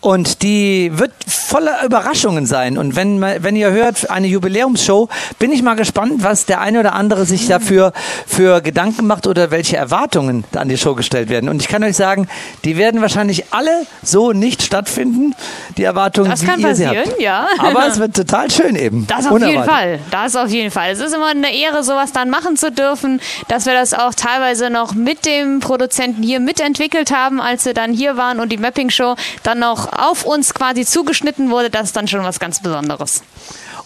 [0.00, 2.78] Und die wird voller Überraschungen sein.
[2.78, 6.92] Und wenn, wenn ihr hört, eine Jubiläumsshow, bin ich mal gespannt, was der eine oder
[6.92, 7.92] andere sich dafür
[8.26, 11.48] für Gedanken macht oder welche Erwartungen an die Show gestellt werden.
[11.48, 12.28] Und ich kann euch sagen,
[12.64, 15.34] die werden wahrscheinlich alle so nicht stattfinden,
[15.76, 17.48] die Erwartungen, das die kann passieren, ja.
[17.58, 19.06] Aber es wird total schön eben.
[19.08, 19.54] Das auf Unerwartet.
[19.54, 19.98] jeden Fall.
[20.10, 20.92] Das auf jeden Fall.
[20.92, 24.70] Es ist immer eine Ehre, sowas dann machen zu dürfen, dass wir das auch teilweise
[24.70, 29.16] noch mit dem Produzenten hier mitentwickelt haben, als wir dann hier waren und die Mapping-Show
[29.42, 31.70] dann noch auf uns quasi zugeschnitten wurde.
[31.70, 33.22] Das ist dann schon was ganz Besonderes.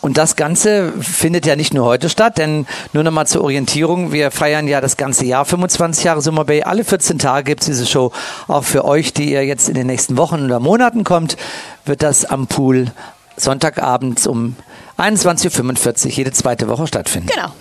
[0.01, 4.11] Und das Ganze findet ja nicht nur heute statt, denn nur noch mal zur Orientierung,
[4.11, 6.63] wir feiern ja das ganze Jahr 25 Jahre Summer Bay.
[6.65, 8.11] Alle 14 Tage gibt es diese Show.
[8.49, 11.37] Auch für euch, die ihr jetzt in den nächsten Wochen oder Monaten kommt,
[11.85, 12.91] wird das am Pool
[13.37, 14.57] Sonntagabends um
[14.99, 17.29] 21.45 Uhr jede zweite Woche stattfinden.
[17.33, 17.53] Genau.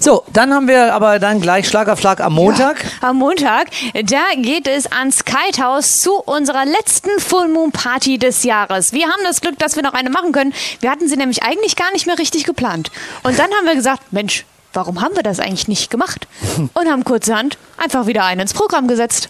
[0.00, 2.82] So, dann haben wir aber dann gleich Schlag auf Schlag am Montag.
[2.82, 8.42] Ja, am Montag, da geht es ans Kitehouse zu unserer letzten Full Moon Party des
[8.42, 8.92] Jahres.
[8.92, 10.52] Wir haben das Glück, dass wir noch eine machen können.
[10.80, 12.90] Wir hatten sie nämlich eigentlich gar nicht mehr richtig geplant.
[13.22, 16.26] Und dann haben wir gesagt, Mensch, warum haben wir das eigentlich nicht gemacht?
[16.74, 19.28] Und haben kurzerhand einfach wieder einen ins Programm gesetzt.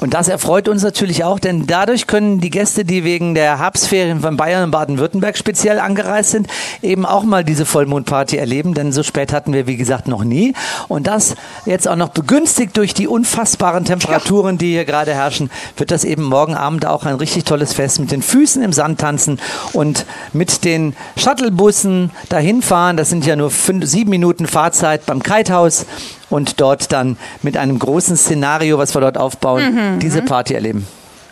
[0.00, 4.20] Und das erfreut uns natürlich auch, denn dadurch können die Gäste, die wegen der Herbstferien
[4.20, 6.48] von Bayern und Baden-Württemberg speziell angereist sind,
[6.82, 10.52] eben auch mal diese Vollmondparty erleben, denn so spät hatten wir, wie gesagt, noch nie.
[10.88, 15.90] Und das jetzt auch noch begünstigt durch die unfassbaren Temperaturen, die hier gerade herrschen, wird
[15.90, 19.40] das eben morgen Abend auch ein richtig tolles Fest mit den Füßen im Sand tanzen
[19.72, 22.96] und mit den Shuttlebussen dahin fahren.
[22.96, 25.86] Das sind ja nur fünf, sieben Minuten Fahrzeit beim Kitehaus
[26.30, 29.98] und dort dann mit einem großen Szenario, was wir dort aufbauen, mhm.
[29.98, 30.86] diese Party erleben.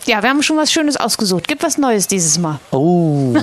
[0.07, 1.47] Ja, wir haben schon was Schönes ausgesucht.
[1.47, 2.59] Gibt was Neues dieses Mal.
[2.71, 3.35] Oh.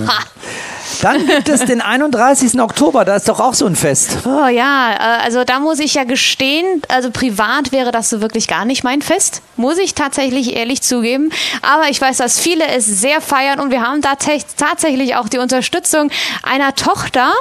[1.02, 2.60] Dann gibt es den 31.
[2.60, 4.18] Oktober, da ist doch auch so ein Fest.
[4.26, 8.48] Oh ja, äh, also da muss ich ja gestehen, also privat wäre das so wirklich
[8.48, 11.32] gar nicht mein Fest, muss ich tatsächlich ehrlich zugeben.
[11.62, 15.38] Aber ich weiß, dass viele es sehr feiern und wir haben da tatsächlich auch die
[15.38, 16.12] Unterstützung
[16.44, 17.32] einer Tochter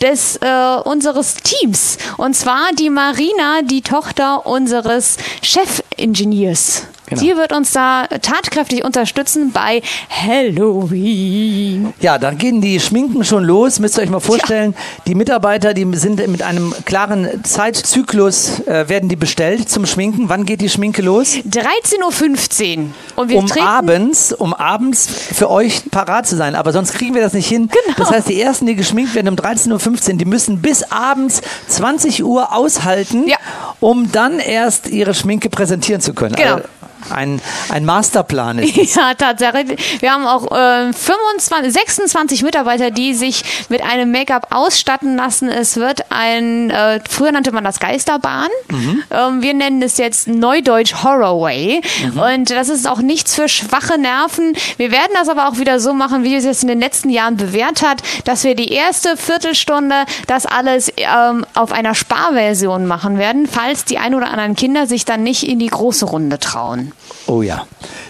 [0.00, 6.84] des äh, unseres Teams und zwar die Marina, die Tochter unseres Chefingenieurs.
[7.08, 7.20] Genau.
[7.20, 11.94] Die wird uns da tatkräftig unterstützen bei Halloween.
[12.00, 13.78] Ja, da gehen die Schminken schon los.
[13.78, 15.02] Müsst ihr euch mal vorstellen, ja.
[15.06, 20.28] die Mitarbeiter, die sind mit einem klaren Zeitzyklus, äh, werden die bestellt zum Schminken.
[20.28, 21.34] Wann geht die Schminke los?
[21.34, 22.84] 13.15 Uhr.
[23.16, 26.54] Und wir um abends, um abends für euch parat zu sein.
[26.54, 27.68] Aber sonst kriegen wir das nicht hin.
[27.68, 27.96] Genau.
[27.96, 32.24] Das heißt, die ersten, die geschminkt werden um 13.15 Uhr, die müssen bis abends 20
[32.24, 33.36] Uhr aushalten, ja.
[33.80, 36.34] um dann erst ihre Schminke präsentieren zu können.
[36.34, 36.56] Genau.
[36.56, 36.68] Also,
[37.10, 38.76] ein, ein Masterplan ist.
[38.98, 40.00] Ja, tatsächlich.
[40.00, 45.48] Wir haben auch äh, 25, 26 Mitarbeiter, die sich mit einem Make-up ausstatten lassen.
[45.48, 48.48] Es wird ein, äh, früher nannte man das Geisterbahn.
[48.70, 49.02] Mhm.
[49.10, 51.80] Ähm, wir nennen es jetzt Neudeutsch Horrorway.
[52.12, 52.18] Mhm.
[52.18, 54.54] Und das ist auch nichts für schwache Nerven.
[54.78, 57.36] Wir werden das aber auch wieder so machen, wie es jetzt in den letzten Jahren
[57.36, 63.46] bewährt hat, dass wir die erste Viertelstunde das alles ähm, auf einer Sparversion machen werden,
[63.46, 66.87] falls die ein oder anderen Kinder sich dann nicht in die große Runde trauen.
[67.26, 67.66] Oh ja.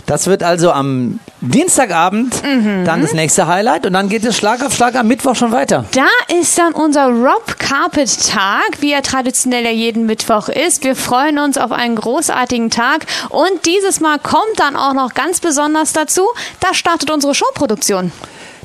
[0.07, 2.85] Das wird also am Dienstagabend mhm.
[2.87, 5.85] dann das nächste Highlight und dann geht es Schlag auf Schlag am Mittwoch schon weiter.
[5.93, 6.07] Da
[6.41, 10.83] ist dann unser Rob Carpet Tag, wie er traditionell ja jeden Mittwoch ist.
[10.83, 15.41] Wir freuen uns auf einen großartigen Tag und dieses Mal kommt dann auch noch ganz
[15.41, 16.23] besonders dazu,
[16.61, 18.13] da startet unsere Showproduktion.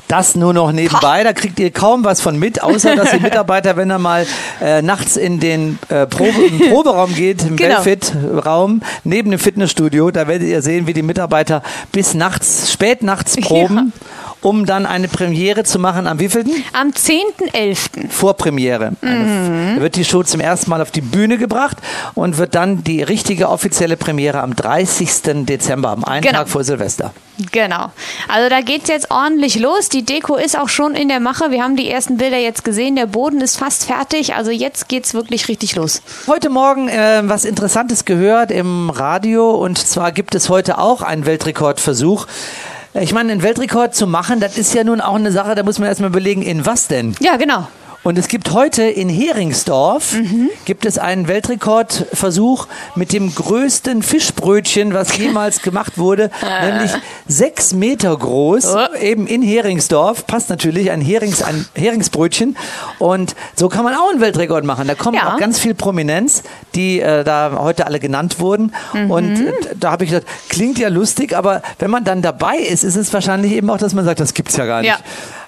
[0.08, 3.76] Das nur noch nebenbei, da kriegt ihr kaum was von mit, außer dass die Mitarbeiter,
[3.76, 4.26] wenn er mal
[4.60, 7.76] äh, nachts in den äh, Probe, im Proberaum geht, im genau.
[7.76, 13.36] Wellfit-Raum, neben dem Fitnessstudio, da werdet ihr sehen, wie die Mitarbeiter bis nachts, spät nachts
[13.36, 13.92] proben.
[13.96, 16.52] Ja um dann eine Premiere zu machen am wievielten?
[16.74, 18.10] Am 10.11.
[18.10, 18.92] Vorpremiere.
[19.00, 19.76] Mhm.
[19.76, 21.78] Da wird die Show zum ersten Mal auf die Bühne gebracht
[22.14, 25.46] und wird dann die richtige offizielle Premiere am 30.
[25.46, 26.40] Dezember, am einen genau.
[26.40, 27.14] Tag vor Silvester.
[27.52, 27.90] Genau.
[28.28, 29.88] Also da geht es jetzt ordentlich los.
[29.88, 31.50] Die Deko ist auch schon in der Mache.
[31.50, 32.96] Wir haben die ersten Bilder jetzt gesehen.
[32.96, 34.34] Der Boden ist fast fertig.
[34.34, 36.02] Also jetzt geht es wirklich richtig los.
[36.26, 39.52] Heute Morgen äh, was Interessantes gehört im Radio.
[39.52, 42.26] Und zwar gibt es heute auch einen Weltrekordversuch.
[43.00, 45.80] Ich meine, einen Weltrekord zu machen, das ist ja nun auch eine Sache, da muss
[45.80, 47.16] man erstmal überlegen, in was denn?
[47.20, 47.66] Ja, genau.
[48.04, 50.50] Und es gibt heute in Heringsdorf mhm.
[50.66, 56.30] gibt es einen Weltrekordversuch mit dem größten Fischbrötchen, was jemals gemacht wurde,
[56.62, 56.90] nämlich
[57.26, 58.94] sechs Meter groß, oh.
[59.00, 60.26] eben in Heringsdorf.
[60.26, 62.58] Passt natürlich ein, Herings, ein Heringsbrötchen.
[62.98, 64.86] Und so kann man auch einen Weltrekord machen.
[64.86, 65.32] Da kommt ja.
[65.32, 66.42] auch ganz viel Prominenz,
[66.74, 68.74] die äh, da heute alle genannt wurden.
[68.92, 69.10] Mhm.
[69.10, 72.84] Und äh, da habe ich gesagt, klingt ja lustig, aber wenn man dann dabei ist,
[72.84, 74.90] ist es wahrscheinlich eben auch, dass man sagt, das gibt's ja gar nicht.
[74.90, 74.98] Ja.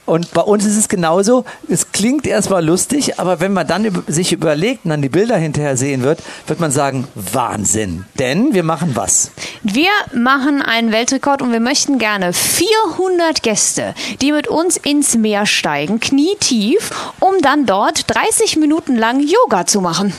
[0.07, 1.45] Und bei uns ist es genauso.
[1.69, 5.77] Es klingt erstmal lustig, aber wenn man dann sich überlegt und dann die Bilder hinterher
[5.77, 8.05] sehen wird, wird man sagen, Wahnsinn.
[8.19, 9.33] Denn wir machen was?
[9.63, 15.45] Wir machen einen Weltrekord und wir möchten gerne 400 Gäste, die mit uns ins Meer
[15.45, 20.13] steigen, knietief, um dann dort 30 Minuten lang Yoga zu machen.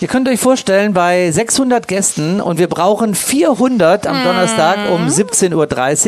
[0.00, 5.54] Ihr könnt euch vorstellen, bei 600 Gästen und wir brauchen 400 am Donnerstag um 17.30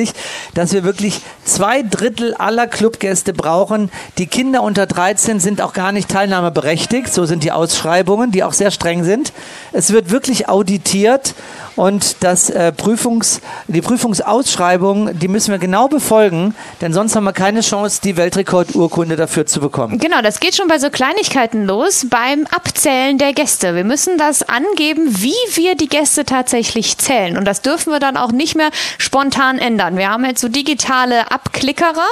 [0.06, 0.12] Uhr,
[0.54, 3.90] dass wir wirklich zwei Drittel aller Clubgäste brauchen.
[4.16, 7.12] Die Kinder unter 13 sind auch gar nicht teilnahmeberechtigt.
[7.12, 9.34] So sind die Ausschreibungen, die auch sehr streng sind.
[9.72, 11.34] Es wird wirklich auditiert
[11.76, 17.32] und das äh, Prüfungs, die Prüfungsausschreibung, die müssen wir genau befolgen, denn sonst haben wir
[17.32, 19.98] keine Chance, die Weltrekordurkunde dafür zu bekommen.
[19.98, 23.74] Genau, das geht schon bei so Kleinigkeiten los, beim Abzählen der Gäste.
[23.74, 27.36] Wir müssen das angeben, wie wir die Gäste tatsächlich zählen.
[27.36, 29.96] Und das dürfen wir dann auch nicht mehr spontan ändern.
[29.96, 32.06] Wir haben jetzt so digitale Abklickerer.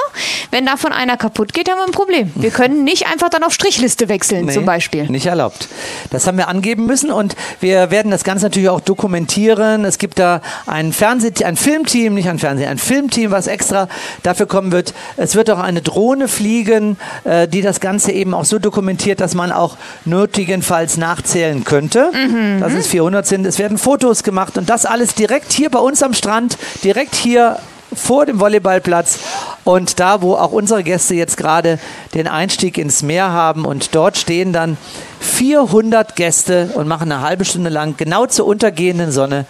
[0.51, 2.31] Wenn davon einer kaputt geht, haben wir ein Problem.
[2.35, 5.03] Wir können nicht einfach dann auf Strichliste wechseln, nee, zum Beispiel.
[5.09, 5.67] Nicht erlaubt.
[6.09, 9.85] Das haben wir angeben müssen und wir werden das Ganze natürlich auch dokumentieren.
[9.85, 13.87] Es gibt da ein Fernseh ein Filmteam, nicht ein Fernsehen, ein Filmteam, was extra
[14.23, 14.93] dafür kommen wird.
[15.17, 19.33] Es wird auch eine Drohne fliegen, äh, die das Ganze eben auch so dokumentiert, dass
[19.33, 22.59] man auch nötigenfalls nachzählen könnte, mhm.
[22.59, 23.45] dass es 400 sind.
[23.45, 27.57] Es werden Fotos gemacht und das alles direkt hier bei uns am Strand, direkt hier
[27.93, 29.19] vor dem Volleyballplatz
[29.63, 31.79] und da, wo auch unsere Gäste jetzt gerade
[32.13, 34.77] den Einstieg ins Meer haben und dort stehen dann
[35.19, 39.45] 400 Gäste und machen eine halbe Stunde lang genau zur untergehenden Sonne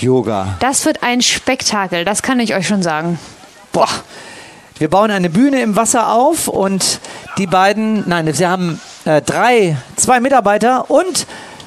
[0.00, 0.56] Yoga.
[0.60, 3.18] Das wird ein Spektakel, das kann ich euch schon sagen.
[3.72, 3.88] Boah.
[4.78, 6.98] Wir bauen eine Bühne im Wasser auf und
[7.38, 11.26] die beiden, nein, sie haben äh, drei, zwei Mitarbeiter und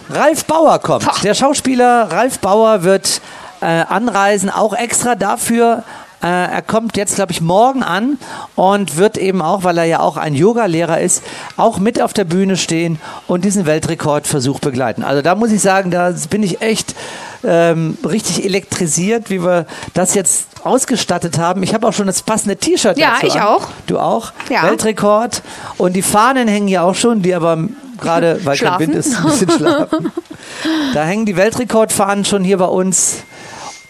[0.09, 1.05] Ralf Bauer kommt.
[1.23, 3.21] Der Schauspieler Ralf Bauer wird
[3.61, 5.83] äh, anreisen, auch extra dafür
[6.25, 8.17] äh, er kommt jetzt, glaube ich, morgen an
[8.55, 11.21] und wird eben auch, weil er ja auch ein Yoga-Lehrer ist,
[11.55, 15.03] auch mit auf der Bühne stehen und diesen Weltrekordversuch begleiten.
[15.03, 16.95] Also da muss ich sagen, da bin ich echt
[17.43, 21.61] ähm, richtig elektrisiert, wie wir das jetzt ausgestattet haben.
[21.61, 23.47] Ich habe auch schon das passende T-Shirt Ja, ich an.
[23.47, 23.67] auch.
[23.85, 24.31] Du auch?
[24.49, 24.63] Ja.
[24.63, 25.43] Weltrekord.
[25.77, 27.55] Und die Fahnen hängen ja auch schon, die aber
[27.99, 28.77] gerade, weil schlafen.
[28.77, 30.11] kein Wind ist, ein bisschen schlafen.
[30.93, 33.23] Da hängen die Weltrekordfahnen schon hier bei uns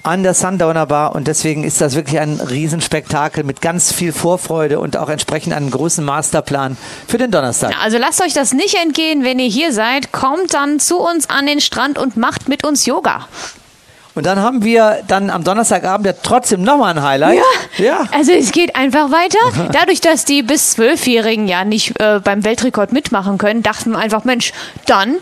[0.06, 4.80] an der Sundowner Bar und deswegen ist das wirklich ein Riesenspektakel mit ganz viel Vorfreude
[4.80, 6.78] und auch entsprechend einem großen Masterplan
[7.08, 7.74] für den Donnerstag.
[7.84, 11.48] Also lasst euch das nicht entgehen, wenn ihr hier seid, kommt dann zu uns an
[11.48, 13.28] den Strand und macht mit uns Yoga.
[14.16, 17.40] Und dann haben wir dann am Donnerstagabend ja trotzdem nochmal ein Highlight.
[17.78, 18.04] Ja, ja.
[18.14, 19.38] Also es geht einfach weiter.
[19.74, 24.24] Dadurch, dass die bis Zwölfjährigen ja nicht äh, beim Weltrekord mitmachen können, dachten wir einfach,
[24.24, 24.54] Mensch,
[24.86, 25.18] dann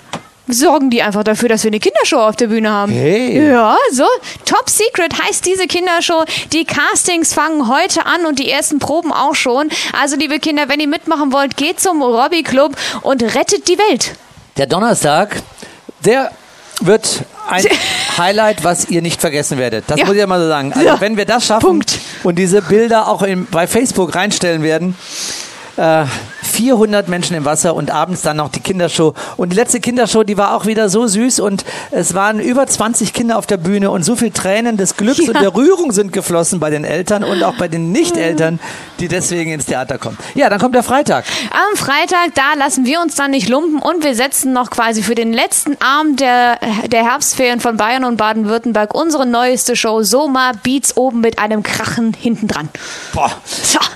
[0.47, 2.91] sorgen die einfach dafür, dass wir eine Kindershow auf der Bühne haben.
[2.91, 3.49] Hey.
[3.49, 4.05] Ja, so.
[4.45, 6.25] Top Secret heißt diese Kindershow.
[6.51, 9.69] Die Castings fangen heute an und die ersten Proben auch schon.
[9.99, 14.15] Also, liebe Kinder, wenn ihr mitmachen wollt, geht zum Robbie Club und rettet die Welt.
[14.57, 15.41] Der Donnerstag,
[16.05, 16.31] der
[16.85, 17.65] wird ein
[18.17, 19.85] Highlight, was ihr nicht vergessen werdet.
[19.87, 20.05] Das Ja.
[20.05, 20.73] muss ich ja mal so sagen.
[20.73, 21.01] Also Ja.
[21.01, 21.99] wenn wir das schaffen Punkt.
[22.23, 24.95] und diese Bilder auch in, bei Facebook reinstellen werden,
[25.77, 26.05] äh,
[26.53, 29.13] 400 Menschen im Wasser und abends dann noch die Kindershow.
[29.37, 33.11] Und die letzte Kindershow, die war auch wieder so süß und es waren über 20
[33.11, 36.59] Kinder auf der Bühne und so viel Tränen des Glücks und der Rührung sind geflossen
[36.59, 38.59] bei den Eltern und auch bei den Nicht-Eltern,
[38.99, 40.17] die deswegen ins Theater kommen.
[40.35, 41.25] Ja, dann kommt der Freitag.
[41.49, 45.15] Am Freitag, da lassen wir uns dann nicht lumpen und wir setzen noch quasi für
[45.15, 50.95] den letzten Abend der, der Herbstferien von Bayern und Baden-Württemberg unsere neueste Show Soma Beats
[50.95, 52.69] oben mit einem Krachen hinten dran.
[53.13, 53.31] Boah.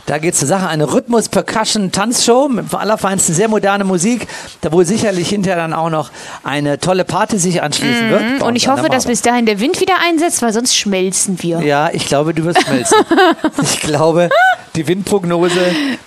[0.07, 0.67] Da geht's zur Sache.
[0.67, 4.27] Eine Rhythmus-Percussion-Tanzshow mit allerfeinsten, sehr moderne Musik,
[4.61, 6.11] da wohl sicherlich hinterher dann auch noch
[6.43, 8.23] eine tolle Party sich anschließen wird.
[8.23, 8.41] Mhm.
[8.41, 11.61] Und ich hoffe, dass bis dahin der Wind wieder einsetzt, weil sonst schmelzen wir.
[11.61, 12.97] Ja, ich glaube, du wirst schmelzen.
[13.61, 14.29] ich glaube,
[14.75, 15.59] die Windprognose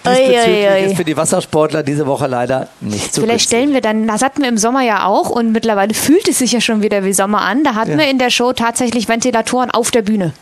[0.07, 4.22] diesbezüglich ist für die Wassersportler diese Woche leider nicht so Vielleicht stellen wir dann, das
[4.22, 7.12] hatten wir im Sommer ja auch und mittlerweile fühlt es sich ja schon wieder wie
[7.12, 7.64] Sommer an.
[7.64, 7.99] Da hatten Ja.
[7.99, 10.32] wir in der Show tatsächlich Ventilatoren auf der Bühne.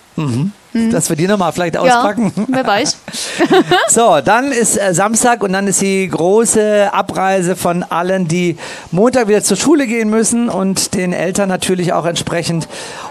[0.72, 2.32] Dass wir die nochmal vielleicht Ja, auspacken.
[2.48, 2.96] wer weiß.
[3.88, 8.56] So, dann ist äh, Samstag und dann ist die große Abreise von allen, die
[8.90, 12.68] Montag wieder zur Schule gehen müssen und den Eltern natürlich auch entsprechend.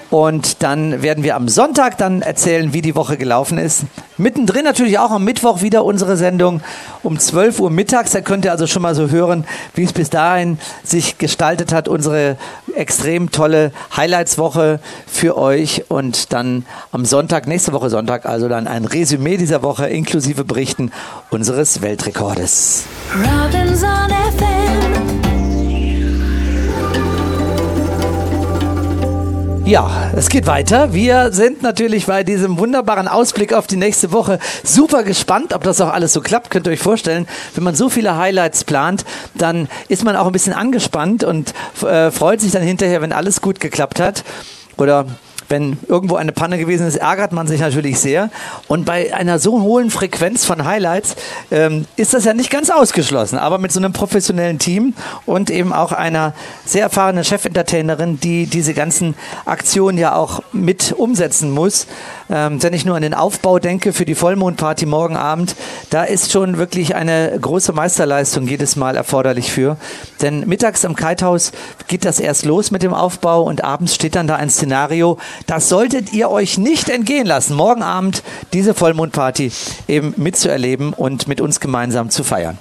[0.09, 3.83] Und dann werden wir am Sonntag dann erzählen, wie die Woche gelaufen ist.
[4.17, 6.61] Mittendrin natürlich auch am Mittwoch wieder unsere Sendung
[7.03, 8.11] um 12 Uhr mittags.
[8.11, 9.45] Da könnt ihr also schon mal so hören,
[9.75, 11.87] wie es bis dahin sich gestaltet hat.
[11.87, 12.37] Unsere
[12.75, 15.85] extrem tolle Highlights-Woche für euch.
[15.89, 20.91] Und dann am Sonntag, nächste Woche Sonntag, also dann ein Resümee dieser Woche inklusive Berichten
[21.29, 22.85] unseres Weltrekordes.
[23.13, 24.56] Robinson FM.
[29.67, 30.93] Ja, es geht weiter.
[30.93, 35.81] Wir sind natürlich bei diesem wunderbaren Ausblick auf die nächste Woche super gespannt, ob das
[35.81, 36.51] auch alles so klappt.
[36.51, 39.03] Könnt ihr euch vorstellen, wenn man so viele Highlights plant,
[39.35, 41.53] dann ist man auch ein bisschen angespannt und
[41.83, 44.23] äh, freut sich dann hinterher, wenn alles gut geklappt hat.
[44.77, 45.05] Oder
[45.49, 48.29] wenn irgendwo eine Panne gewesen ist, ärgert man sich natürlich sehr.
[48.67, 51.15] Und bei einer so hohen Frequenz von Highlights
[51.51, 53.37] ähm, ist das ja nicht ganz ausgeschlossen.
[53.37, 54.93] Aber mit so einem professionellen Team
[55.25, 56.33] und eben auch einer
[56.65, 61.87] sehr erfahrenen Chesentertainerin, die diese ganzen Aktionen ja auch mit umsetzen muss.
[62.29, 65.55] Ähm, wenn ich nur an den Aufbau denke für die Vollmondparty morgen Abend,
[65.89, 69.77] da ist schon wirklich eine große Meisterleistung jedes Mal erforderlich für.
[70.21, 71.51] Denn mittags am Kitehaus
[71.87, 75.17] geht das erst los mit dem Aufbau und abends steht dann da ein Szenario.
[75.45, 78.23] Das solltet ihr euch nicht entgehen lassen, morgen Abend
[78.53, 79.51] diese Vollmondparty
[79.87, 82.57] eben mitzuerleben und mit uns gemeinsam zu feiern.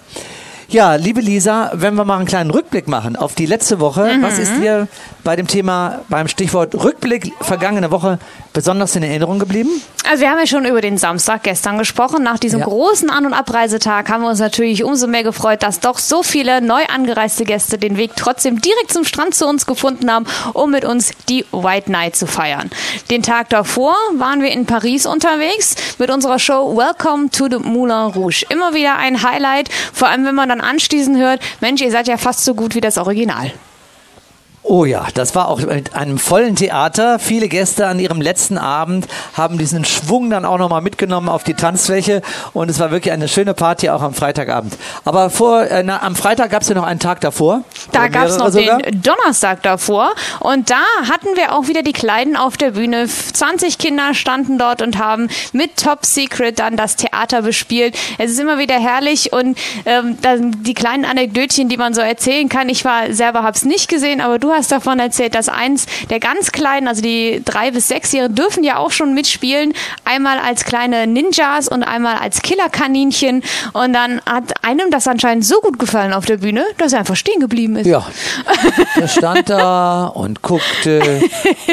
[0.69, 4.39] Ja, liebe Lisa, wenn wir mal einen kleinen Rückblick machen auf die letzte Woche, was
[4.39, 4.89] ist dir
[5.23, 8.19] bei dem Thema, beim Stichwort Rückblick vergangene Woche
[8.53, 9.71] besonders in Erinnerung geblieben?
[10.09, 12.23] Also wir haben ja schon über den Samstag gestern gesprochen.
[12.25, 12.67] Nach diesem Ja.
[12.67, 16.61] großen An- und Abreisetag haben wir uns natürlich umso mehr gefreut, dass doch so viele
[16.61, 20.85] neu angereiste Gäste den Weg trotzdem direkt zum Strand zu uns gefunden haben, um mit
[20.85, 22.71] uns die White Night zu feiern.
[23.11, 28.13] Den Tag davor waren wir in Paris unterwegs mit unserer Show Welcome to the Moulin
[28.15, 28.45] Rouge.
[28.49, 32.17] Immer wieder ein Highlight, vor allem wenn man dann anschließend hört, Mensch, ihr seid ja
[32.17, 33.53] fast so gut wie das Original.
[34.69, 37.21] Oh ja, das war auch mit einem vollen Theater.
[37.21, 41.55] Viele Gäste an ihrem letzten Abend haben diesen Schwung dann auch nochmal mitgenommen auf die
[41.55, 42.21] Tanzfläche
[42.53, 44.77] und es war wirklich eine schöne Party auch am Freitagabend.
[45.05, 47.63] Aber vor, äh, na, am Freitag gab es ja noch einen Tag davor.
[47.93, 48.79] Da gab es noch sogar.
[48.79, 53.07] den Donnerstag davor und da hatten wir auch wieder die Kleinen auf der Bühne.
[53.07, 57.97] 20 Kinder standen dort und haben mit Top Secret dann das Theater bespielt.
[58.19, 62.49] Es ist immer wieder herrlich und ähm, dann die kleinen Anekdötchen, die man so erzählen
[62.49, 62.69] kann.
[62.69, 66.53] Ich war selber hab's nicht gesehen, aber du hast davon erzählt, dass eins der ganz
[66.53, 69.73] Kleinen, also die drei bis sechsjährigen, dürfen ja auch schon mitspielen.
[70.05, 73.43] Einmal als kleine Ninjas und einmal als Killerkaninchen.
[73.73, 77.17] Und dann hat einem das anscheinend so gut gefallen auf der Bühne, dass er einfach
[77.17, 77.87] stehen geblieben ist.
[77.87, 78.07] Ja,
[78.95, 81.23] er stand da und guckte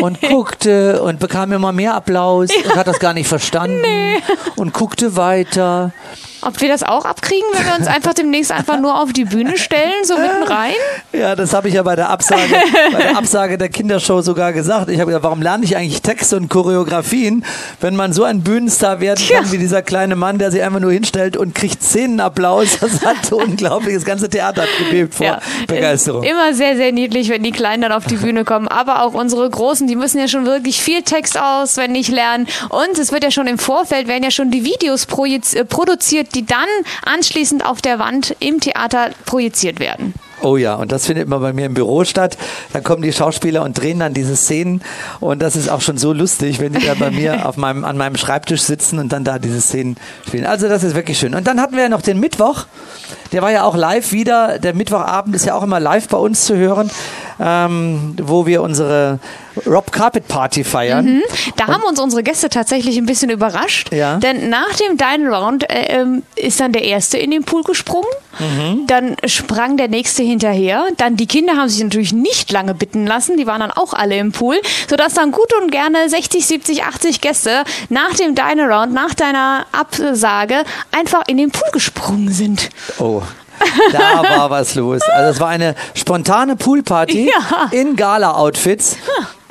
[0.01, 4.21] und guckte und bekam immer mehr Applaus und hat das gar nicht verstanden
[4.55, 5.93] und guckte weiter.
[6.45, 9.57] Ob wir das auch abkriegen, wenn wir uns einfach demnächst einfach nur auf die Bühne
[9.57, 10.73] stellen, so mitten rein?
[11.11, 12.53] Ja, das habe ich ja bei der Absage,
[12.91, 14.89] bei der Absage der Kindershow sogar gesagt.
[14.89, 17.45] Ich habe gesagt, warum lerne ich eigentlich Texte und Choreografien,
[17.81, 20.91] wenn man so ein Bühnenstar werden kann wie dieser kleine Mann, der sich einfach nur
[20.91, 22.79] hinstellt und kriegt Szenenapplaus.
[22.79, 26.23] Das hat so unglaublich, das ganze Theater hat gebebt vor ja, Begeisterung.
[26.23, 28.67] Immer sehr, sehr niedlich, wenn die Kleinen dann auf die Bühne kommen.
[28.67, 32.47] Aber auch unsere Großen, die müssen ja schon wirklich viel Text auswendig lernen.
[32.69, 36.45] Und es wird ja schon im Vorfeld, werden ja schon die Videos äh, produziert, die
[36.45, 36.67] dann
[37.05, 40.13] anschließend auf der Wand im Theater projiziert werden.
[40.43, 42.37] Oh ja, und das findet immer bei mir im Büro statt.
[42.73, 44.81] Dann kommen die Schauspieler und drehen dann diese Szenen.
[45.21, 47.95] Und das ist auch schon so lustig, wenn die da bei mir auf meinem, an
[47.95, 49.95] meinem Schreibtisch sitzen und dann da diese Szenen
[50.27, 50.45] spielen.
[50.45, 51.33] Also das ist wirklich schön.
[51.33, 52.65] Und dann hatten wir ja noch den Mittwoch.
[53.31, 54.59] Der war ja auch live wieder.
[54.59, 56.91] Der Mittwochabend ist ja auch immer live bei uns zu hören,
[57.39, 59.19] ähm, wo wir unsere
[59.65, 61.05] Rob Carpet Party feiern.
[61.05, 61.23] Mhm.
[61.55, 63.91] Da und haben uns unsere Gäste tatsächlich ein bisschen überrascht.
[63.91, 64.17] Ja.
[64.17, 68.09] Denn nach dem Dine Round äh, ähm, ist dann der Erste in den Pool gesprungen.
[68.39, 68.87] Mhm.
[68.87, 70.85] Dann sprang der Nächste hinterher.
[70.97, 73.37] Dann die Kinder haben sich natürlich nicht lange bitten lassen.
[73.37, 74.59] Die waren dann auch alle im Pool.
[74.89, 79.65] Sodass dann gut und gerne 60, 70, 80 Gäste nach dem Dine Round, nach deiner
[79.71, 82.69] Absage, einfach in den Pool gesprungen sind.
[82.99, 83.21] Oh,
[83.91, 85.01] da war was los.
[85.01, 87.69] Also es war eine spontane Poolparty ja.
[87.71, 88.97] in Gala-Outfits,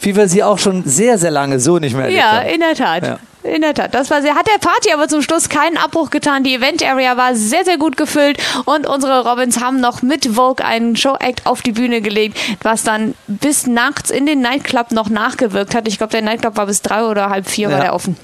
[0.03, 2.47] wie wir sie auch schon sehr, sehr lange so nicht mehr erlebt ja, haben.
[2.47, 3.07] Ja, in der Tat.
[3.07, 3.19] Ja.
[3.45, 6.45] In der Tat, das war sehr, hat der Party aber zum Schluss keinen Abbruch getan.
[6.45, 10.65] Die Event Area war sehr, sehr gut gefüllt und unsere Robins haben noch mit Vogue
[10.65, 15.75] einen Show-Act auf die Bühne gelegt, was dann bis nachts in den Nightclub noch nachgewirkt
[15.75, 15.89] hat.
[15.89, 17.75] Ich glaube, der Nightclub war bis drei oder halb vier ja.
[17.75, 18.17] war der offen.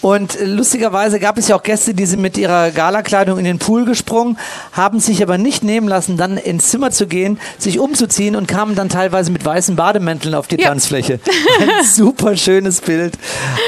[0.00, 3.84] Und lustigerweise gab es ja auch Gäste, die sind mit ihrer Galakleidung in den Pool
[3.84, 4.38] gesprungen,
[4.72, 8.74] haben sich aber nicht nehmen lassen, dann ins Zimmer zu gehen, sich umzuziehen und kamen
[8.74, 10.68] dann teilweise mit weißen Bademänteln auf die ja.
[10.68, 11.20] Tanzfläche.
[11.60, 13.18] Ein super schönes Bild.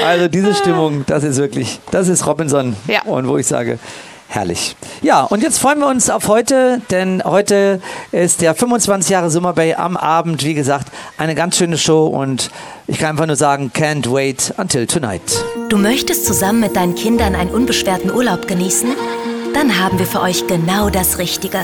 [0.03, 2.75] Also diese Stimmung Stimmung, das ist wirklich, das ist Robinson.
[2.87, 3.03] Ja.
[3.03, 3.79] Und wo ich sage,
[4.29, 4.75] Herrlich.
[5.01, 7.79] Ja, und jetzt freuen wir uns auf heute, denn heute
[8.11, 10.43] ist der 25 Jahre Summer Bay am Abend.
[10.43, 12.51] Wie gesagt, eine ganz schöne Show und
[12.87, 15.21] ich kann einfach nur sagen, can't wait until tonight.
[15.69, 18.89] Du möchtest zusammen mit deinen Kindern einen unbeschwerten Urlaub genießen?
[19.53, 21.59] Dann haben wir für euch genau das Richtige.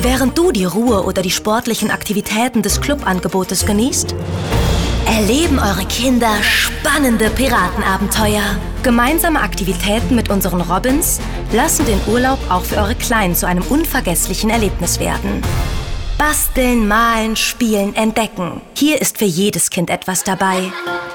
[0.00, 4.14] Während du die Ruhe oder die sportlichen Aktivitäten des Clubangebotes genießt,
[5.08, 8.42] erleben eure Kinder spannende Piratenabenteuer.
[8.82, 11.18] Gemeinsame Aktivitäten mit unseren Robins
[11.52, 15.42] lassen den Urlaub auch für eure Kleinen zu einem unvergesslichen Erlebnis werden.
[16.18, 18.60] Basteln, malen, spielen, entdecken.
[18.74, 20.70] Hier ist für jedes Kind etwas dabei.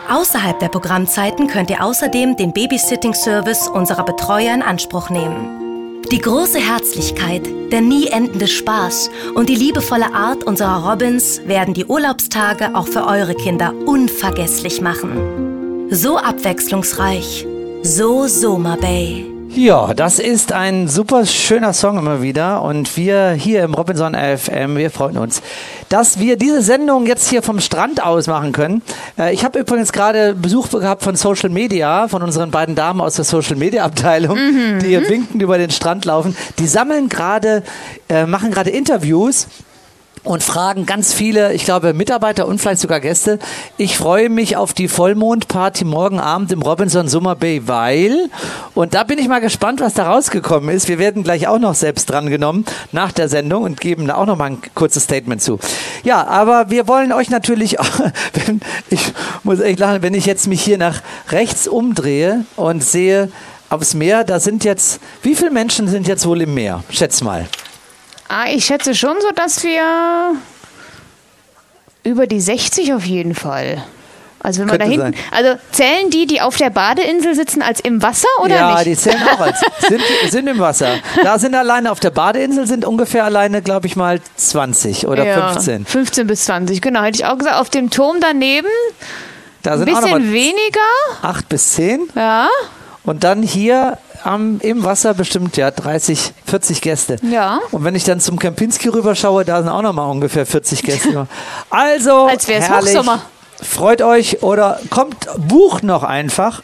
[0.10, 5.63] Außerhalb der Programmzeiten könnt ihr außerdem den Babysitting-Service unserer Betreuer in Anspruch nehmen.
[6.12, 7.42] Die große Herzlichkeit,
[7.72, 13.06] der nie endende Spaß und die liebevolle Art unserer Robins werden die Urlaubstage auch für
[13.08, 15.90] eure Kinder unvergesslich machen.
[15.90, 17.48] So abwechslungsreich,
[17.82, 19.33] so Soma Bay.
[19.56, 24.78] Ja, das ist ein super schöner Song immer wieder und wir hier im Robinson FM,
[24.78, 25.44] wir freuen uns,
[25.90, 28.82] dass wir diese Sendung jetzt hier vom Strand aus machen können.
[29.16, 33.14] Äh, ich habe übrigens gerade Besuch gehabt von Social Media, von unseren beiden Damen aus
[33.14, 34.80] der Social Media Abteilung, mhm.
[34.80, 36.36] die hier winkend über den Strand laufen.
[36.58, 37.62] Die sammeln gerade,
[38.10, 39.48] äh, machen gerade Interviews
[40.24, 43.40] und fragen ganz viele, ich glaube, Mitarbeiter und vielleicht sogar Gäste.
[43.78, 48.30] Ich freue mich auf die Vollmondparty morgen Abend im Robinson Summer Bay, weil,
[48.74, 50.88] und da bin ich mal gespannt, was da rausgekommen ist.
[50.88, 54.38] Wir werden gleich auch noch selbst drangenommen nach der Sendung und geben da auch noch
[54.38, 55.60] mal ein kurzes Statement zu.
[56.04, 57.78] Ja, aber wir wollen euch natürlich,
[58.46, 59.14] wenn, ich
[59.44, 63.30] muss echt lachen, wenn ich jetzt mich hier nach rechts umdrehe und sehe
[63.70, 66.84] aufs Meer, da sind jetzt, wie viele Menschen sind jetzt wohl im Meer?
[66.90, 67.48] Schätz mal.
[68.28, 70.36] Ah, ich schätze schon so, dass wir
[72.04, 73.84] über die 60 auf jeden Fall.
[74.40, 78.02] Also wenn man da hinten, also zählen die, die auf der Badeinsel sitzen, als im
[78.02, 78.78] Wasser oder ja, nicht?
[78.80, 80.96] Ja, die zählen auch als sind, sind im Wasser.
[81.24, 85.54] Da sind alleine auf der Badeinsel sind ungefähr alleine, glaube ich mal 20 oder ja,
[85.54, 85.86] 15.
[85.86, 87.04] 15 bis 20, genau.
[87.04, 87.56] Hätte ich auch gesagt.
[87.56, 88.68] Auf dem Turm daneben
[89.64, 90.80] da sind ein bisschen weniger.
[91.22, 92.10] 8 bis 10.
[92.16, 92.50] Ja.
[93.06, 97.18] Und dann hier am, im Wasser bestimmt ja 30, 40 Gäste.
[97.30, 97.60] Ja.
[97.72, 101.28] Und wenn ich dann zum Kempinski rüberschaue, da sind auch noch mal ungefähr 40 Gäste.
[101.70, 103.22] Also, als wäre es Hochsommer.
[103.62, 106.62] Freut euch oder kommt, bucht noch einfach.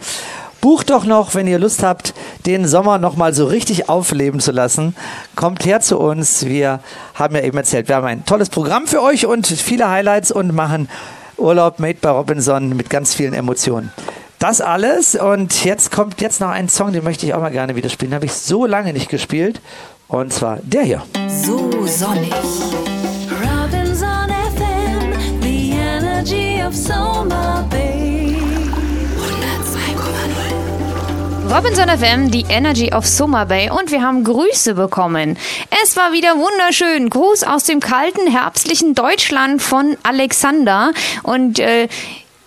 [0.61, 2.13] Bucht doch noch, wenn ihr Lust habt,
[2.45, 4.95] den Sommer noch mal so richtig aufleben zu lassen.
[5.35, 6.45] Kommt her zu uns.
[6.45, 6.81] Wir
[7.13, 10.53] haben ja eben erzählt, wir haben ein tolles Programm für euch und viele Highlights und
[10.53, 10.89] machen
[11.37, 13.91] Urlaub made by Robinson mit ganz vielen Emotionen.
[14.39, 17.75] Das alles und jetzt kommt jetzt noch ein Song, den möchte ich auch mal gerne
[17.75, 18.11] wieder spielen.
[18.11, 19.59] Den habe ich so lange nicht gespielt
[20.07, 21.01] und zwar der hier.
[21.27, 22.31] So sonnig.
[23.29, 28.37] Robinson FM, the energy of Soma Bay.
[31.49, 31.53] 102,0.
[31.53, 35.37] Robinson FM, die Energy of Summer Bay und wir haben Grüße bekommen.
[35.83, 37.09] Es war wieder wunderschön.
[37.09, 41.89] Gruß aus dem kalten, herbstlichen Deutschland von Alexander und äh,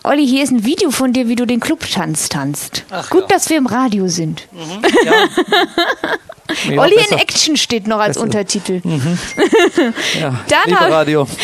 [0.04, 2.84] Olli, hier ist ein Video von dir, wie du den Clubtanz tanzt.
[2.90, 3.26] Ach, Gut, ja.
[3.28, 4.48] dass wir im Radio sind.
[4.52, 5.12] Mhm, ja.
[6.76, 8.24] Olli in Action steht noch als besser.
[8.24, 8.80] Untertitel.
[8.84, 9.18] Mhm.
[10.20, 11.26] Ja, Dann Radio.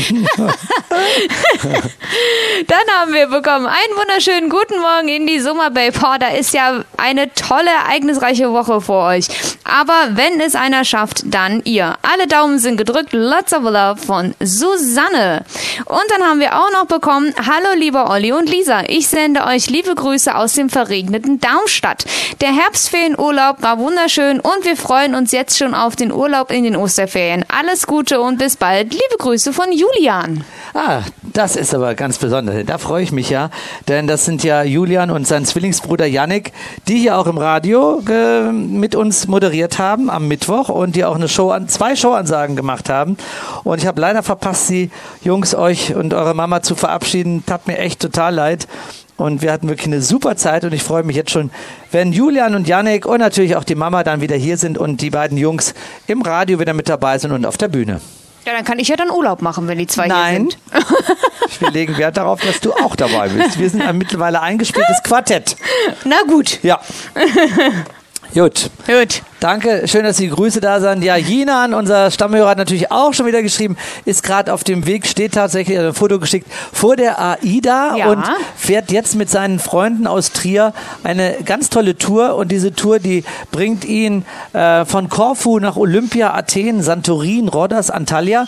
[2.66, 5.90] Dann haben wir bekommen einen wunderschönen guten Morgen in die Summer Bay.
[5.90, 9.26] Boah, da ist ja eine tolle, ereignisreiche Woche vor euch.
[9.64, 11.96] Aber wenn es einer schafft, dann ihr.
[12.02, 13.12] Alle Daumen sind gedrückt.
[13.12, 15.44] Lots of love von Susanne.
[15.84, 18.82] Und dann haben wir auch noch bekommen, hallo lieber Olli und Lisa.
[18.88, 22.04] Ich sende euch liebe Grüße aus dem verregneten Darmstadt.
[22.40, 26.74] Der Herbstferienurlaub war wunderschön und wir freuen uns jetzt schon auf den Urlaub in den
[26.74, 27.44] Osterferien.
[27.48, 28.92] Alles Gute und bis bald.
[28.92, 30.44] Liebe Grüße von Julian.
[30.74, 32.66] Ah, das ist aber ganz besonders.
[32.66, 33.50] Da freue ich mich ja,
[33.86, 36.52] denn das sind ja Julian und sein Zwillingsbruder Yannick,
[36.88, 41.14] die hier auch im Radio äh, mit uns moderiert haben am Mittwoch und die auch
[41.14, 43.16] eine Show an zwei Showansagen gemacht haben.
[43.62, 44.90] Und ich habe leider verpasst, Sie
[45.22, 47.44] Jungs euch und eure Mama zu verabschieden.
[47.46, 48.66] Tat mir echt total leid.
[49.18, 51.50] Und wir hatten wirklich eine super Zeit und ich freue mich jetzt schon,
[51.90, 55.10] wenn Julian und Yannick und natürlich auch die Mama dann wieder hier sind und die
[55.10, 55.74] beiden Jungs
[56.06, 58.00] im Radio wieder mit dabei sind und auf der Bühne.
[58.46, 60.48] Ja, dann kann ich ja dann Urlaub machen, wenn die zwei Nein.
[60.70, 61.60] hier sind.
[61.60, 63.58] Wir legen Wert darauf, dass du auch dabei bist.
[63.58, 65.56] Wir sind ein mittlerweile eingespieltes Quartett.
[66.04, 66.60] Na gut.
[66.62, 66.80] Ja.
[68.34, 68.70] Gut.
[68.86, 69.22] Gut.
[69.40, 71.02] Danke, schön, dass die Grüße da sind.
[71.02, 75.06] Ja, Jinan, unser Stammhörer, hat natürlich auch schon wieder geschrieben, ist gerade auf dem Weg,
[75.06, 78.10] steht tatsächlich, ein Foto geschickt, vor der AIDA ja.
[78.10, 78.24] und
[78.56, 80.74] fährt jetzt mit seinen Freunden aus Trier
[81.04, 82.34] eine ganz tolle Tour.
[82.34, 88.46] Und diese Tour, die bringt ihn äh, von Korfu nach Olympia, Athen, Santorin, Rhodos, Antalya.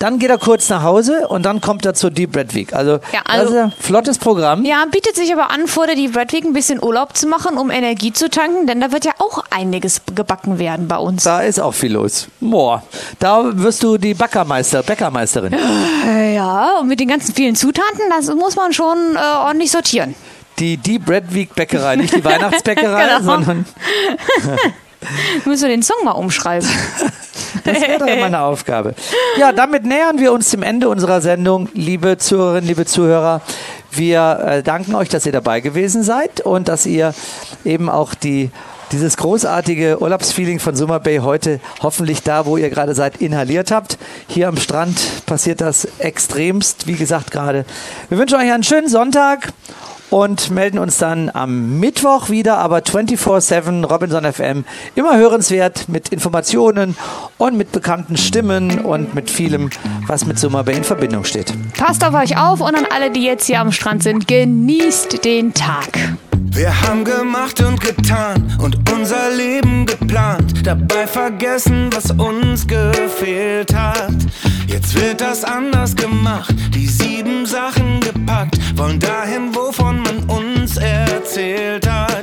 [0.00, 2.72] Dann geht er kurz nach Hause und dann kommt er zur Deep Red Week.
[2.72, 4.64] Also, ja, also ein flottes Programm.
[4.64, 7.58] Ja, bietet sich aber an, vor der Deep Red Week ein bisschen Urlaub zu machen,
[7.58, 11.24] um Energie zu tanken, denn da wird ja auch einiges gebacken werden bei uns.
[11.24, 12.28] Da ist auch viel los.
[12.40, 12.82] Boah,
[13.18, 15.54] da wirst du die Backermeister, Bäckermeisterin.
[16.06, 20.14] Äh, ja, und mit den ganzen vielen Zutaten, das muss man schon äh, ordentlich sortieren.
[20.58, 23.34] Die Deep Red Week Bäckerei, nicht die Weihnachtsbäckerei, genau.
[23.34, 23.66] sondern
[25.44, 26.68] Müssen wir den Song mal umschreiben.
[27.64, 28.94] Das wäre doch meine Aufgabe.
[29.36, 33.42] Ja, damit nähern wir uns dem Ende unserer Sendung, liebe Zuhörerinnen, liebe Zuhörer.
[33.90, 37.12] Wir äh, danken euch, dass ihr dabei gewesen seid und dass ihr
[37.64, 38.50] eben auch die
[38.92, 43.98] dieses großartige Urlaubsfeeling von Summer Bay heute hoffentlich da, wo ihr gerade seid, inhaliert habt.
[44.26, 47.64] Hier am Strand passiert das extremst, wie gesagt gerade.
[48.08, 49.52] Wir wünschen euch einen schönen Sonntag
[50.10, 54.64] und melden uns dann am Mittwoch wieder, aber 24-7 Robinson FM.
[54.94, 56.96] Immer hörenswert mit Informationen
[57.38, 59.70] und mit bekannten Stimmen und mit vielem,
[60.06, 61.52] was mit Summer Bay in Verbindung steht.
[61.76, 65.54] Passt auf euch auf und an alle, die jetzt hier am Strand sind, genießt den
[65.54, 65.88] Tag.
[66.52, 74.14] Wir haben gemacht und getan und unser Leben geplant, dabei vergessen, was uns gefehlt hat.
[74.66, 81.88] Jetzt wird das anders gemacht, die sieben Sachen gepackt, wollen dahin, wovon man uns erzählt
[81.88, 82.22] hat.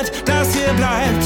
[0.25, 1.23] das hier bleibt.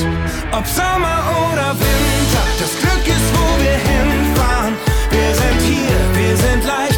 [0.51, 4.73] Ob Sommer oder Winter, das Glück ist, wo wir hinfahren.
[5.09, 6.94] Wir sind hier, wir sind leicht.